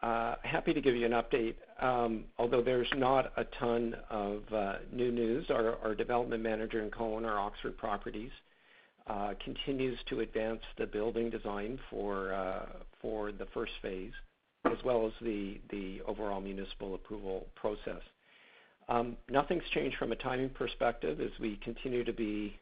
Um, 0.04 0.36
happy 0.44 0.74
to 0.74 0.82
give 0.82 0.96
you 0.96 1.06
an 1.06 1.14
update. 1.14 1.56
Um, 1.82 2.26
although 2.38 2.62
there's 2.62 2.92
not 2.96 3.32
a 3.38 3.46
ton 3.60 3.96
of 4.10 4.44
new 4.92 5.12
news, 5.12 5.50
our 5.50 5.96
development 5.96 6.44
manager 6.44 6.84
in 6.84 6.92
Kelowna, 6.92 7.30
Oxford 7.30 7.78
Properties, 7.78 8.32
continues 9.44 9.98
to 10.10 10.20
advance 10.20 10.62
the 10.78 10.86
building 10.86 11.30
design 11.30 11.80
for 11.90 12.32
the 13.02 13.48
first 13.54 13.72
phase, 13.82 14.12
as 14.66 14.78
well 14.84 15.08
as 15.08 15.14
the 15.22 16.02
overall 16.06 16.42
municipal 16.42 16.96
approval 16.96 17.48
process. 17.56 18.02
Um, 18.90 19.16
nothing's 19.30 19.64
changed 19.74 19.98
from 19.98 20.12
a 20.12 20.16
timing 20.18 20.50
perspective 20.50 21.22
as 21.22 21.32
we 21.40 21.58
continue 21.64 22.04
to 22.04 22.14
be 22.14 22.60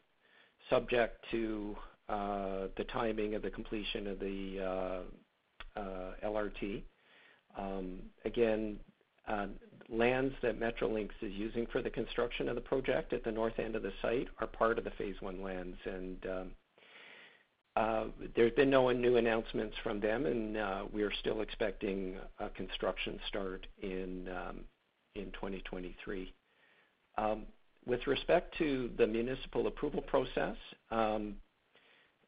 subject 0.70 1.26
to 1.32 1.76
uh, 2.10 2.68
the 2.78 2.84
timing 2.92 3.36
of 3.36 3.42
the 3.42 3.50
completion 3.50 4.08
of 4.08 4.20
the 4.20 4.60
uh, 4.60 5.80
uh, 5.80 6.14
LRT. 6.24 6.84
Um, 7.58 8.00
again, 8.26 8.80
lands 9.90 10.34
that 10.42 10.60
Metrolinx 10.60 11.10
is 11.22 11.34
using 11.34 11.68
for 11.68 11.82
the 11.82 11.90
construction 11.90 12.48
of 12.50 12.56
the 12.56 12.62
project 12.62 13.14
at 13.14 13.24
the 13.24 13.32
north 13.32 13.60
end 13.60 13.76
of 13.76 13.84
the 13.84 13.92
site 14.02 14.28
are 14.40 14.48
part 14.48 14.78
of 14.78 14.84
the 14.84 14.92
phase 14.92 15.16
one 15.20 15.42
lands. 15.42 15.78
and 15.86 16.26
um, 17.76 18.14
There's 18.36 18.54
been 18.54 18.70
no 18.70 18.90
new 18.92 19.18
announcements 19.18 19.76
from 19.84 20.00
them, 20.00 20.26
and 20.26 20.92
we 20.94 21.04
are 21.04 21.14
still 21.20 21.42
expecting 21.42 22.16
a 22.40 22.50
construction 22.50 23.20
start 23.28 23.68
in 23.82 24.30
in 25.16 25.26
2023. 25.32 26.34
Um, 27.18 27.46
with 27.86 28.06
respect 28.08 28.58
to 28.60 28.92
the 28.98 29.08
municipal 29.08 29.68
approval 29.68 30.02
process, 30.02 30.56
um, 30.92 31.36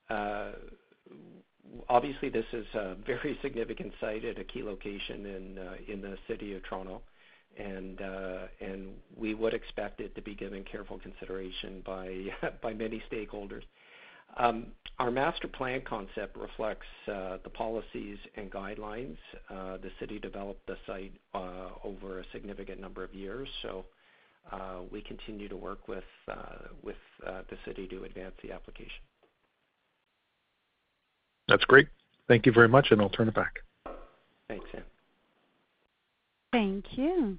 uh, 0.10 0.52
obviously 1.90 2.30
this 2.30 2.46
is 2.54 2.66
a 2.74 2.96
very 3.06 3.38
significant 3.42 3.94
site 4.00 4.26
at 4.26 4.40
a 4.40 4.44
key 4.44 4.64
location 4.64 5.26
in 5.26 5.58
uh, 5.58 5.76
the 6.02 6.18
city 6.28 6.56
of 6.56 6.64
Toronto, 6.64 7.02
uh, 8.02 8.48
and 8.62 8.90
we 9.16 9.34
would 9.34 9.54
expect 9.54 10.00
it 10.00 10.16
to 10.16 10.22
be 10.22 10.36
given 10.36 10.64
careful 10.64 11.00
consideration 11.00 11.82
by 11.86 12.28
by 12.62 12.74
many 12.74 13.02
stakeholders. 13.12 13.64
Um, 14.38 14.68
our 14.98 15.12
master 15.12 15.48
plan 15.48 15.82
concept 15.88 16.36
reflects 16.38 16.88
uh, 17.08 17.38
the 17.44 17.52
policies 17.52 18.18
and 18.36 18.52
guidelines. 18.52 19.18
Uh, 19.48 19.78
the 19.78 19.92
city 20.00 20.18
developed 20.18 20.66
the 20.66 20.78
site 20.88 21.14
uh, 21.36 21.70
over 21.84 22.20
a 22.20 22.24
significant 22.32 22.80
number 22.82 23.04
of 23.04 23.14
years, 23.14 23.48
so 23.62 23.86
we 24.92 25.02
continue 25.02 25.48
to 25.48 25.56
work 25.56 25.88
with 25.88 26.04
the 26.28 27.58
city 27.66 27.88
to 27.88 28.04
advance 28.04 28.34
the 28.44 28.52
application. 28.52 29.02
That's 31.54 31.66
great. 31.66 31.88
Thank 32.28 32.48
you 32.48 32.52
very 32.52 32.68
much, 32.68 32.88
and 32.90 33.00
I'll 33.00 33.12
turn 33.12 33.28
it 33.28 33.36
back. 33.36 33.60
Thanks, 34.48 34.66
Sam. 34.72 34.82
Thank 36.52 36.98
you. 36.98 37.38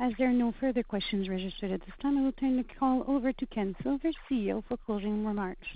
As 0.00 0.12
there 0.18 0.28
are 0.28 0.32
no 0.32 0.52
further 0.58 0.82
questions 0.82 1.28
registered 1.28 1.70
at 1.70 1.82
this 1.82 1.94
time, 2.02 2.18
I 2.18 2.22
will 2.22 2.32
turn 2.32 2.56
the 2.56 2.64
call 2.80 3.04
over 3.06 3.32
to 3.32 3.46
Ken 3.46 3.76
Silver, 3.84 4.10
CEO, 4.28 4.64
for 4.66 4.76
closing 4.76 5.24
remarks. 5.24 5.68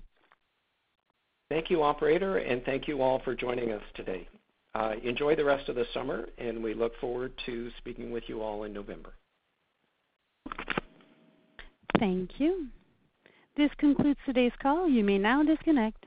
Thank 1.50 1.70
you, 1.70 1.85
operator, 1.85 2.38
and 2.38 2.64
thank 2.64 2.88
you 2.88 3.00
all 3.00 3.20
for 3.22 3.37
joining 3.37 3.70
us 3.70 3.83
today. 3.94 4.27
Uh, 4.74 4.94
enjoy 5.05 5.37
the 5.37 5.44
rest 5.44 5.68
of 5.68 5.77
the 5.77 5.85
summer, 5.94 6.27
and 6.38 6.61
we 6.61 6.74
look 6.74 6.98
forward 7.00 7.33
to 7.46 7.70
speaking 7.79 8.11
with 8.11 8.24
you 8.27 8.42
all 8.42 8.64
in 8.64 8.72
November. 8.72 9.12
Thank 12.00 12.40
you. 12.40 12.66
This 13.57 13.70
concludes 13.79 14.18
today's 14.27 14.50
call. 14.61 14.88
You 14.88 15.05
may 15.05 15.18
now 15.18 15.44
disconnect. 15.44 16.07